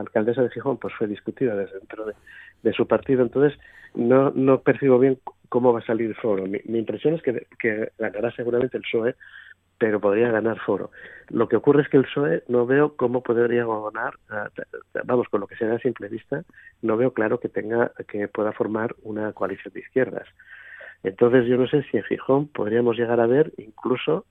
alcaldesa 0.00 0.42
de 0.42 0.50
Gijón 0.50 0.78
pues 0.78 0.94
fue 0.94 1.06
discutida 1.06 1.54
desde 1.54 1.78
dentro 1.78 2.06
de, 2.06 2.72
su 2.72 2.86
partido. 2.86 3.22
Entonces 3.22 3.58
no 3.94 4.30
no 4.30 4.60
percibo 4.60 4.98
bien 4.98 5.18
cómo 5.48 5.72
va 5.72 5.80
a 5.80 5.86
salir 5.86 6.14
foro. 6.14 6.46
Mi, 6.46 6.78
impresión 6.78 7.14
es 7.14 7.22
que, 7.22 7.46
que, 7.58 7.90
ganará 7.98 8.30
seguramente 8.32 8.76
el 8.76 8.82
PSOE 8.82 9.14
pero 9.76 10.00
podría 10.00 10.30
ganar 10.30 10.58
foro. 10.60 10.92
Lo 11.30 11.48
que 11.48 11.56
ocurre 11.56 11.82
es 11.82 11.88
que 11.88 11.96
el 11.96 12.04
PSOE 12.04 12.44
no 12.48 12.64
veo 12.64 12.96
cómo 12.96 13.22
podría 13.22 13.64
gobernar 13.64 14.14
vamos 15.04 15.28
con 15.28 15.40
lo 15.40 15.46
que 15.46 15.56
se 15.56 15.66
da 15.66 15.74
a 15.74 15.78
simple 15.78 16.08
vista 16.08 16.44
no 16.80 16.96
veo 16.96 17.12
claro 17.12 17.38
que 17.38 17.48
tenga 17.48 17.92
que 18.08 18.28
pueda 18.28 18.52
formar 18.52 18.94
una 19.02 19.32
coalición 19.32 19.74
de 19.74 19.80
izquierdas. 19.80 20.26
Entonces 21.02 21.46
yo 21.46 21.58
no 21.58 21.66
sé 21.66 21.82
si 21.90 21.98
en 21.98 22.04
Gijón 22.04 22.48
podríamos 22.48 22.96
llegar 22.96 23.20
a 23.20 23.26
ver 23.26 23.52
incluso 23.58 24.24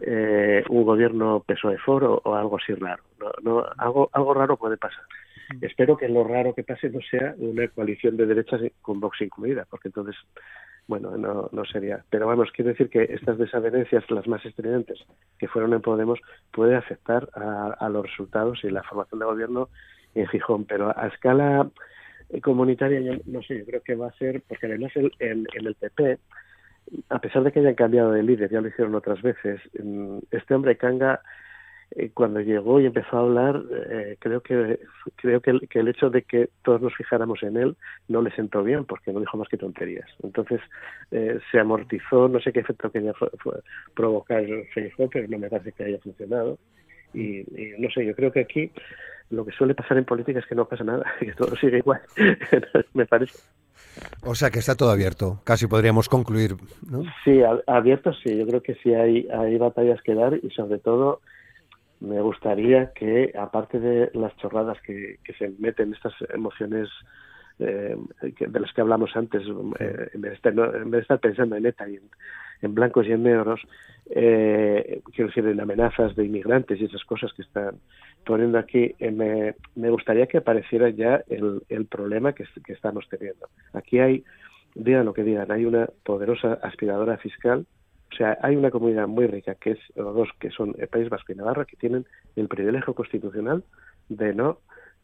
eh, 0.00 0.62
un 0.68 0.84
gobierno 0.84 1.44
de 1.46 1.78
foro 1.78 2.20
o 2.24 2.34
algo 2.34 2.58
así 2.58 2.74
raro. 2.74 3.02
No, 3.18 3.30
no, 3.42 3.66
algo, 3.78 4.10
algo 4.12 4.34
raro 4.34 4.56
puede 4.56 4.76
pasar. 4.76 5.04
Espero 5.60 5.96
que 5.96 6.08
lo 6.08 6.24
raro 6.24 6.54
que 6.54 6.64
pase 6.64 6.90
no 6.90 7.00
sea 7.08 7.34
una 7.38 7.68
coalición 7.68 8.16
de 8.16 8.26
derechas 8.26 8.60
con 8.82 9.00
Vox 9.00 9.20
incluida, 9.20 9.64
porque 9.70 9.88
entonces, 9.88 10.16
bueno, 10.88 11.16
no, 11.16 11.48
no 11.52 11.64
sería. 11.64 12.04
Pero 12.10 12.26
vamos, 12.26 12.50
quiero 12.52 12.70
decir 12.70 12.90
que 12.90 13.04
estas 13.04 13.38
desavenencias, 13.38 14.10
las 14.10 14.26
más 14.26 14.44
estridentes 14.44 14.98
que 15.38 15.48
fueron 15.48 15.72
en 15.72 15.82
Podemos, 15.82 16.18
puede 16.50 16.74
afectar 16.74 17.28
a, 17.34 17.88
los 17.88 18.06
resultados 18.06 18.64
y 18.64 18.70
la 18.70 18.82
formación 18.82 19.20
de 19.20 19.26
gobierno 19.26 19.68
en 20.14 20.26
Gijón. 20.26 20.64
Pero 20.64 20.92
a 20.96 21.06
escala 21.06 21.70
comunitaria, 22.42 23.00
yo, 23.00 23.12
no 23.26 23.40
sé, 23.42 23.58
yo 23.60 23.66
creo 23.66 23.82
que 23.82 23.94
va 23.94 24.08
a 24.08 24.18
ser, 24.18 24.42
porque 24.48 24.66
además 24.66 24.92
en, 24.96 25.10
en 25.20 25.66
el 25.66 25.74
PP 25.76 26.18
a 27.08 27.18
pesar 27.20 27.42
de 27.42 27.52
que 27.52 27.60
hayan 27.60 27.74
cambiado 27.74 28.12
de 28.12 28.22
líder, 28.22 28.50
ya 28.50 28.60
lo 28.60 28.68
hicieron 28.68 28.94
otras 28.94 29.20
veces, 29.22 29.60
este 30.30 30.54
hombre 30.54 30.76
Kanga 30.76 31.20
eh, 31.92 32.10
cuando 32.12 32.40
llegó 32.40 32.80
y 32.80 32.86
empezó 32.86 33.16
a 33.16 33.20
hablar, 33.20 33.62
eh, 33.90 34.16
creo 34.18 34.40
que 34.40 34.80
creo 35.14 35.40
que 35.40 35.50
el, 35.50 35.68
que 35.68 35.78
el, 35.78 35.88
hecho 35.88 36.10
de 36.10 36.22
que 36.22 36.50
todos 36.64 36.82
nos 36.82 36.94
fijáramos 36.96 37.42
en 37.44 37.56
él 37.56 37.76
no 38.08 38.22
le 38.22 38.32
sentó 38.32 38.64
bien 38.64 38.84
porque 38.84 39.12
no 39.12 39.20
dijo 39.20 39.36
más 39.38 39.48
que 39.48 39.56
tonterías. 39.56 40.08
Entonces 40.22 40.60
eh, 41.12 41.38
se 41.50 41.60
amortizó, 41.60 42.28
no 42.28 42.40
sé 42.40 42.52
qué 42.52 42.60
efecto 42.60 42.90
quería 42.90 43.12
provocar 43.94 44.44
Facebook, 44.74 45.10
pero 45.12 45.28
no 45.28 45.38
me 45.38 45.48
parece 45.48 45.72
que 45.72 45.84
haya 45.84 45.98
funcionado. 45.98 46.58
Y, 47.14 47.38
y, 47.40 47.74
no 47.78 47.88
sé, 47.90 48.04
yo 48.04 48.14
creo 48.16 48.32
que 48.32 48.40
aquí 48.40 48.70
lo 49.30 49.44
que 49.44 49.52
suele 49.52 49.74
pasar 49.74 49.96
en 49.96 50.04
política 50.04 50.40
es 50.40 50.46
que 50.46 50.56
no 50.56 50.66
pasa 50.66 50.82
nada, 50.82 51.04
que 51.20 51.32
todo 51.32 51.54
sigue 51.56 51.78
igual, 51.78 52.00
me 52.94 53.06
parece. 53.06 53.38
O 54.22 54.34
sea 54.34 54.50
que 54.50 54.58
está 54.58 54.74
todo 54.74 54.90
abierto, 54.90 55.40
casi 55.44 55.66
podríamos 55.66 56.08
concluir, 56.08 56.56
¿no? 56.90 57.02
Sí, 57.24 57.40
abierto 57.66 58.12
sí, 58.12 58.36
yo 58.36 58.46
creo 58.46 58.62
que 58.62 58.74
sí 58.76 58.92
hay, 58.92 59.26
batallas 59.58 60.02
que 60.02 60.14
dar 60.14 60.34
y 60.34 60.50
sobre 60.50 60.78
todo 60.78 61.20
me 62.00 62.20
gustaría 62.20 62.92
que, 62.92 63.32
aparte 63.38 63.80
de 63.80 64.10
las 64.14 64.36
chorradas 64.36 64.78
que, 64.82 65.18
que 65.24 65.32
se 65.34 65.50
meten 65.58 65.94
estas 65.94 66.12
emociones 66.34 66.88
eh, 67.58 67.96
de 68.20 68.60
las 68.60 68.72
que 68.72 68.80
hablamos 68.80 69.16
antes, 69.16 69.42
eh, 69.80 70.10
en, 70.12 70.20
vez 70.20 70.32
de 70.32 70.34
estar, 70.36 70.52
en, 70.52 70.90
vez 70.90 70.98
de 70.98 71.00
estar, 71.00 71.20
pensando 71.20 71.56
en 71.56 71.66
ETA 71.66 71.88
y 71.88 71.98
en, 72.62 72.74
blancos 72.74 73.06
y 73.06 73.12
en 73.12 73.22
negros, 73.22 73.60
eh, 74.10 75.00
quiero 75.14 75.28
decir, 75.28 75.46
en 75.46 75.60
amenazas 75.60 76.14
de 76.16 76.24
inmigrantes 76.24 76.80
y 76.80 76.84
esas 76.84 77.04
cosas 77.04 77.32
que 77.32 77.42
están 77.42 77.76
poniendo 78.24 78.58
aquí, 78.58 78.94
eh, 78.98 79.10
me, 79.10 79.54
me, 79.74 79.90
gustaría 79.90 80.26
que 80.26 80.38
apareciera 80.38 80.90
ya 80.90 81.22
el, 81.28 81.62
el 81.68 81.86
problema 81.86 82.32
que, 82.32 82.44
que, 82.64 82.72
estamos 82.72 83.08
teniendo. 83.08 83.48
Aquí 83.72 83.98
hay, 84.00 84.24
digan 84.74 85.06
lo 85.06 85.14
que 85.14 85.22
digan, 85.22 85.50
hay 85.50 85.64
una 85.64 85.88
poderosa 86.04 86.54
aspiradora 86.62 87.16
fiscal, 87.18 87.66
o 88.12 88.16
sea, 88.16 88.38
hay 88.42 88.56
una 88.56 88.70
comunidad 88.70 89.08
muy 89.08 89.26
rica, 89.26 89.54
que 89.54 89.72
es, 89.72 89.78
o 89.96 90.12
dos, 90.12 90.28
que 90.38 90.50
son 90.50 90.74
el 90.78 90.88
País 90.88 91.08
Vasco 91.08 91.32
y 91.32 91.36
Navarra, 91.36 91.64
que 91.64 91.76
tienen 91.76 92.06
el 92.36 92.48
privilegio 92.48 92.94
constitucional 92.94 93.64
de 94.08 94.34
no 94.34 94.58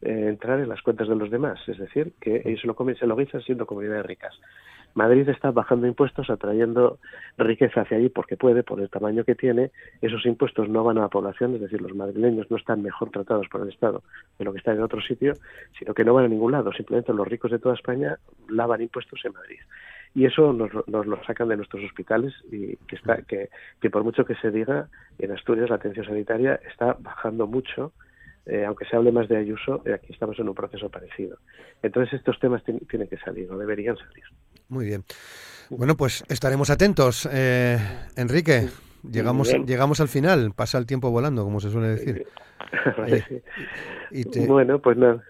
eh, 0.05 0.27
entrar 0.27 0.59
en 0.59 0.69
las 0.69 0.81
cuentas 0.81 1.07
de 1.07 1.15
los 1.15 1.29
demás, 1.29 1.59
es 1.67 1.77
decir, 1.77 2.13
que 2.19 2.41
ellos 2.45 2.63
lo 2.65 2.75
comen, 2.75 2.95
se 2.95 3.07
lo 3.07 3.15
guisan 3.15 3.41
siendo 3.41 3.65
comunidades 3.65 4.05
ricas. 4.05 4.33
Madrid 4.95 5.27
está 5.29 5.51
bajando 5.51 5.87
impuestos, 5.87 6.29
atrayendo 6.29 6.99
riqueza 7.37 7.81
hacia 7.81 7.97
allí 7.97 8.09
porque 8.09 8.37
puede, 8.37 8.63
por 8.63 8.79
el 8.79 8.89
tamaño 8.89 9.23
que 9.23 9.33
tiene. 9.33 9.71
Esos 10.01 10.25
impuestos 10.25 10.69
no 10.69 10.83
van 10.83 10.97
a 10.97 11.01
la 11.01 11.07
población, 11.07 11.55
es 11.55 11.61
decir, 11.61 11.81
los 11.81 11.95
madrileños 11.95 12.49
no 12.51 12.57
están 12.57 12.81
mejor 12.83 13.09
tratados 13.09 13.47
por 13.49 13.61
el 13.61 13.69
Estado 13.69 14.03
de 14.37 14.45
lo 14.45 14.51
que 14.51 14.59
están 14.59 14.77
en 14.77 14.83
otro 14.83 15.01
sitio, 15.01 15.33
sino 15.79 15.93
que 15.93 16.03
no 16.03 16.13
van 16.13 16.25
a 16.25 16.27
ningún 16.27 16.51
lado. 16.51 16.71
Simplemente 16.73 17.13
los 17.13 17.27
ricos 17.27 17.51
de 17.51 17.59
toda 17.59 17.75
España 17.75 18.17
lavan 18.49 18.81
impuestos 18.81 19.19
en 19.25 19.33
Madrid. 19.33 19.59
Y 20.15 20.25
eso 20.25 20.53
nos, 20.53 20.69
nos 20.87 21.07
lo 21.07 21.23
sacan 21.23 21.47
de 21.47 21.57
nuestros 21.57 21.83
hospitales 21.83 22.33
y 22.51 22.75
que, 22.87 22.95
está, 22.95 23.23
que, 23.23 23.49
que 23.81 23.89
por 23.89 24.03
mucho 24.03 24.25
que 24.25 24.35
se 24.35 24.51
diga, 24.51 24.89
en 25.17 25.31
Asturias 25.31 25.71
la 25.71 25.77
atención 25.77 26.05
sanitaria 26.05 26.59
está 26.69 26.95
bajando 26.99 27.47
mucho 27.47 27.93
eh, 28.45 28.65
aunque 28.65 28.85
se 28.85 28.95
hable 28.95 29.11
más 29.11 29.27
de 29.29 29.37
Ayuso, 29.37 29.81
eh, 29.85 29.93
aquí 29.93 30.11
estamos 30.11 30.37
en 30.39 30.49
un 30.49 30.55
proceso 30.55 30.89
parecido. 30.89 31.37
Entonces 31.81 32.13
estos 32.13 32.39
temas 32.39 32.63
tienen 32.63 33.07
que 33.07 33.17
salir, 33.17 33.49
o 33.51 33.57
deberían 33.57 33.95
salir. 33.97 34.23
Muy 34.69 34.85
bien. 34.85 35.03
Bueno, 35.69 35.95
pues 35.95 36.23
estaremos 36.27 36.69
atentos. 36.69 37.27
Eh, 37.31 37.77
Enrique, 38.17 38.67
llegamos, 39.09 39.53
llegamos 39.65 40.01
al 40.01 40.07
final, 40.07 40.51
pasa 40.55 40.77
el 40.77 40.85
tiempo 40.85 41.09
volando, 41.09 41.43
como 41.43 41.59
se 41.59 41.69
suele 41.69 41.89
decir. 41.89 42.27
Bueno, 44.47 44.79
pues 44.79 44.97
nada, 44.97 45.23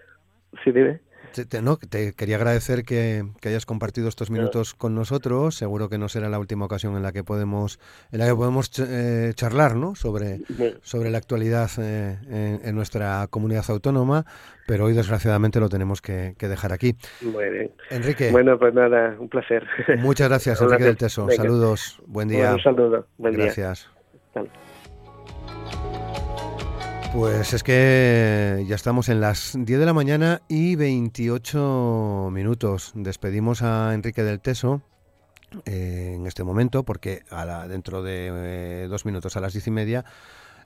sí, 0.62 0.70
dime. 0.70 1.00
Te, 1.34 1.62
no, 1.62 1.76
te 1.76 2.12
quería 2.12 2.36
agradecer 2.36 2.84
que, 2.84 3.24
hayas 3.44 3.66
compartido 3.66 4.08
estos 4.08 4.30
minutos 4.30 4.72
con 4.72 4.94
nosotros. 4.94 5.56
Seguro 5.56 5.88
que 5.88 5.98
no 5.98 6.08
será 6.08 6.28
la 6.28 6.38
última 6.38 6.64
ocasión 6.64 6.96
en 6.96 7.02
la 7.02 7.10
que 7.10 7.24
podemos, 7.24 7.80
en 8.12 8.20
la 8.20 8.26
que 8.26 8.34
podemos 8.36 8.70
eh, 8.78 9.32
charlar, 9.34 9.74
¿no? 9.74 9.96
Sobre, 9.96 10.38
sobre 10.82 11.10
la 11.10 11.18
actualidad 11.18 11.68
eh, 11.78 12.60
en, 12.62 12.74
nuestra 12.76 13.26
comunidad 13.28 13.64
autónoma, 13.68 14.24
pero 14.68 14.84
hoy 14.84 14.92
desgraciadamente 14.92 15.58
lo 15.58 15.68
tenemos 15.68 16.00
que, 16.00 16.36
dejar 16.38 16.72
aquí. 16.72 16.94
Muy 17.22 17.50
bien. 17.50 17.72
Enrique. 17.90 18.30
Bueno, 18.30 18.56
pues 18.56 18.72
nada, 18.72 19.16
un 19.18 19.28
placer. 19.28 19.66
Muchas 19.98 20.28
gracias, 20.28 20.60
Enrique 20.62 20.84
del 20.84 20.96
Teso. 20.96 21.28
Saludos, 21.30 22.00
buen 22.06 22.28
día. 22.28 22.52
un 22.54 22.62
saludo, 22.62 23.08
buen 23.18 23.34
día. 23.34 23.46
Gracias. 23.46 23.90
Pues 27.14 27.52
es 27.52 27.62
que 27.62 28.64
ya 28.66 28.74
estamos 28.74 29.08
en 29.08 29.20
las 29.20 29.52
10 29.56 29.78
de 29.78 29.86
la 29.86 29.92
mañana 29.92 30.42
y 30.48 30.74
28 30.74 32.28
minutos. 32.32 32.90
Despedimos 32.96 33.62
a 33.62 33.94
Enrique 33.94 34.24
del 34.24 34.40
Teso 34.40 34.82
eh, 35.64 36.14
en 36.16 36.26
este 36.26 36.42
momento 36.42 36.82
porque 36.82 37.22
a 37.30 37.68
dentro 37.68 38.02
de 38.02 38.32
eh, 38.34 38.88
dos 38.88 39.04
minutos 39.04 39.36
a 39.36 39.40
las 39.40 39.52
diez 39.52 39.64
y 39.68 39.70
media 39.70 40.04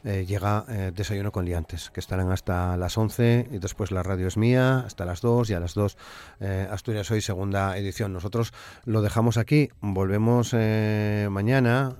eh, 0.04 0.24
llega 0.26 0.64
eh, 0.68 0.92
Desayuno 0.94 1.32
con 1.32 1.44
Liantes, 1.44 1.90
que 1.90 1.98
estarán 1.98 2.30
hasta 2.30 2.76
las 2.76 2.96
11 2.96 3.48
y 3.50 3.58
después 3.58 3.90
la 3.90 4.02
radio 4.02 4.28
es 4.28 4.36
mía 4.36 4.84
hasta 4.86 5.04
las 5.04 5.20
2 5.20 5.50
y 5.50 5.54
a 5.54 5.60
las 5.60 5.74
2 5.74 5.96
eh, 6.40 6.68
Asturias 6.70 7.10
Hoy, 7.10 7.20
segunda 7.20 7.76
edición. 7.76 8.12
Nosotros 8.12 8.52
lo 8.84 9.02
dejamos 9.02 9.38
aquí, 9.38 9.70
volvemos 9.80 10.52
mañana 10.52 11.96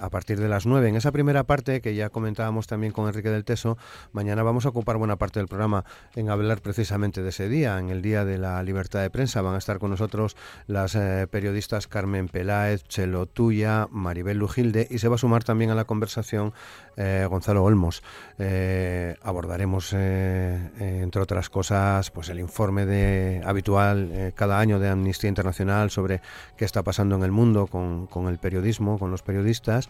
a 0.00 0.10
partir 0.10 0.38
de 0.38 0.48
las 0.48 0.66
9. 0.66 0.88
En 0.88 0.96
esa 0.96 1.12
primera 1.12 1.44
parte 1.44 1.80
que 1.80 1.94
ya 1.94 2.08
comentábamos 2.10 2.66
también 2.66 2.92
con 2.92 3.06
Enrique 3.08 3.30
del 3.30 3.44
Teso, 3.44 3.78
mañana 4.12 4.42
vamos 4.42 4.66
a 4.66 4.68
ocupar 4.68 4.96
buena 4.96 5.16
parte 5.16 5.40
del 5.40 5.48
programa 5.48 5.84
en 6.14 6.30
hablar 6.30 6.60
precisamente 6.60 7.22
de 7.22 7.30
ese 7.30 7.48
día, 7.48 7.78
en 7.78 7.90
el 7.90 8.02
Día 8.02 8.24
de 8.24 8.38
la 8.38 8.62
Libertad 8.62 9.00
de 9.00 9.10
Prensa. 9.10 9.42
Van 9.42 9.54
a 9.54 9.58
estar 9.58 9.78
con 9.78 9.90
nosotros 9.90 10.36
las 10.66 10.96
periodistas 11.30 11.88
Carmen 11.88 12.28
Peláez, 12.28 12.84
Chelo 12.84 13.26
Tuya, 13.26 13.88
Maribel 13.90 14.38
Lujilde 14.38 14.86
y 14.90 14.98
se 14.98 15.08
va 15.08 15.16
a 15.16 15.18
sumar 15.18 15.44
también 15.44 15.70
a 15.70 15.74
la 15.74 15.84
conversación 15.84 16.52
eh, 16.96 17.07
Gonzalo 17.28 17.64
Olmos. 17.64 18.02
Eh, 18.38 19.16
abordaremos, 19.22 19.92
eh, 19.94 20.70
entre 21.02 21.22
otras 21.22 21.50
cosas, 21.50 22.10
pues 22.10 22.28
el 22.28 22.38
informe 22.38 22.86
de, 22.86 23.42
habitual 23.44 24.32
cada 24.34 24.58
año 24.58 24.78
de 24.78 24.88
Amnistía 24.88 25.28
Internacional 25.28 25.90
sobre 25.90 26.20
qué 26.56 26.64
está 26.64 26.82
pasando 26.82 27.16
en 27.16 27.22
el 27.22 27.32
mundo 27.32 27.66
con, 27.66 28.28
el 28.28 28.38
periodismo, 28.38 28.98
con 28.98 29.10
los 29.10 29.22
periodistas 29.22 29.88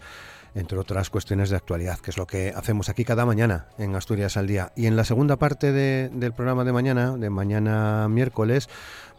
entre 0.55 0.79
otras 0.79 1.11
cuestiones 1.11 1.51
de 1.51 1.57
actualidad, 1.57 1.99
que 1.99 2.09
es 2.09 2.17
lo 2.17 2.25
que 2.25 2.53
hacemos 2.55 2.89
aquí 2.89 3.05
cada 3.05 3.23
mañana 3.23 3.67
en 3.77 3.95
Asturias 3.95 4.35
al 4.35 4.47
Día. 4.47 4.71
Y 4.75 4.87
en 4.87 4.95
la 4.95 5.03
segunda 5.03 5.37
parte 5.37 5.71
del 5.71 6.33
programa 6.33 6.63
de 6.63 6.73
mañana, 6.73 7.15
de 7.17 7.29
mañana 7.29 8.07
miércoles, 8.09 8.67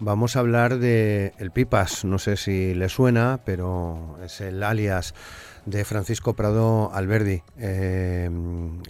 vamos 0.00 0.34
a 0.34 0.40
hablar 0.40 0.78
de 0.78 1.32
el 1.38 1.50
Pipas. 1.50 2.04
No 2.04 2.18
sé 2.18 2.36
si 2.36 2.74
le 2.74 2.88
suena, 2.88 3.40
pero 3.44 4.18
es 4.24 4.40
el 4.40 4.62
alias 4.62 5.14
de 5.70 5.84
Francisco 5.84 6.34
Prado 6.34 6.90
Alberdi. 6.92 7.42
Eh, 7.56 8.28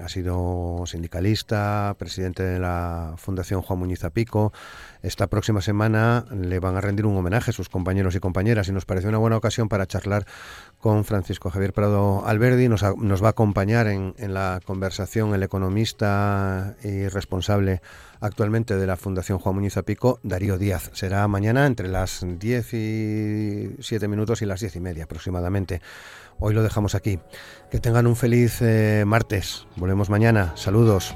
ha 0.03 0.09
sido 0.09 0.83
sindicalista, 0.87 1.95
presidente 1.99 2.43
de 2.43 2.59
la 2.59 3.15
Fundación 3.19 3.61
Juan 3.61 3.79
Muñiz 3.79 4.01
Pico. 4.13 4.53
Esta 5.03 5.27
próxima 5.27 5.61
semana 5.61 6.25
le 6.31 6.59
van 6.59 6.77
a 6.77 6.81
rendir 6.81 7.05
un 7.05 7.17
homenaje 7.17 7.51
a 7.51 7.55
sus 7.55 7.69
compañeros 7.69 8.15
y 8.15 8.21
compañeras 8.21 8.69
y 8.69 8.73
nos 8.73 8.87
parece 8.87 9.09
una 9.09 9.19
buena 9.19 9.37
ocasión 9.37 9.69
para 9.69 9.87
charlar 9.87 10.27
con 10.81 11.05
Francisco 11.05 11.51
Javier 11.51 11.73
Prado 11.73 12.27
Alberdi. 12.27 12.69
Nos, 12.69 12.83
va 12.83 13.27
a 13.27 13.31
acompañar 13.31 13.87
en, 13.87 14.15
la 14.19 14.61
conversación 14.65 15.35
el 15.35 15.43
economista 15.43 16.75
y 16.83 17.09
responsable 17.09 17.83
actualmente 18.21 18.77
de 18.77 18.87
la 18.87 18.97
Fundación 18.97 19.39
Juan 19.39 19.55
Muñiz 19.55 19.75
Pico, 19.85 20.21
Darío 20.23 20.59
Díaz. 20.59 20.91
Será 20.95 21.27
mañana 21.29 21.67
entre 21.67 21.89
las 21.89 22.25
10 22.27 22.75
y 22.75 23.77
7 23.81 24.09
minutos 24.09 24.43
y 24.43 24.47
las 24.47 24.61
10 24.61 24.77
y 24.77 24.81
media 24.81 25.05
aproximadamente. 25.05 25.81
Hoy 26.39 26.55
lo 26.55 26.63
dejamos 26.63 26.95
aquí. 26.95 27.19
Que 27.71 27.81
tengan 27.81 28.07
un 28.07 28.17
feliz 28.17 28.63
eh, 28.63 29.05
martes. 29.07 29.67
Volvemos 29.77 30.09
mañana. 30.09 30.53
Saludos. 30.57 31.15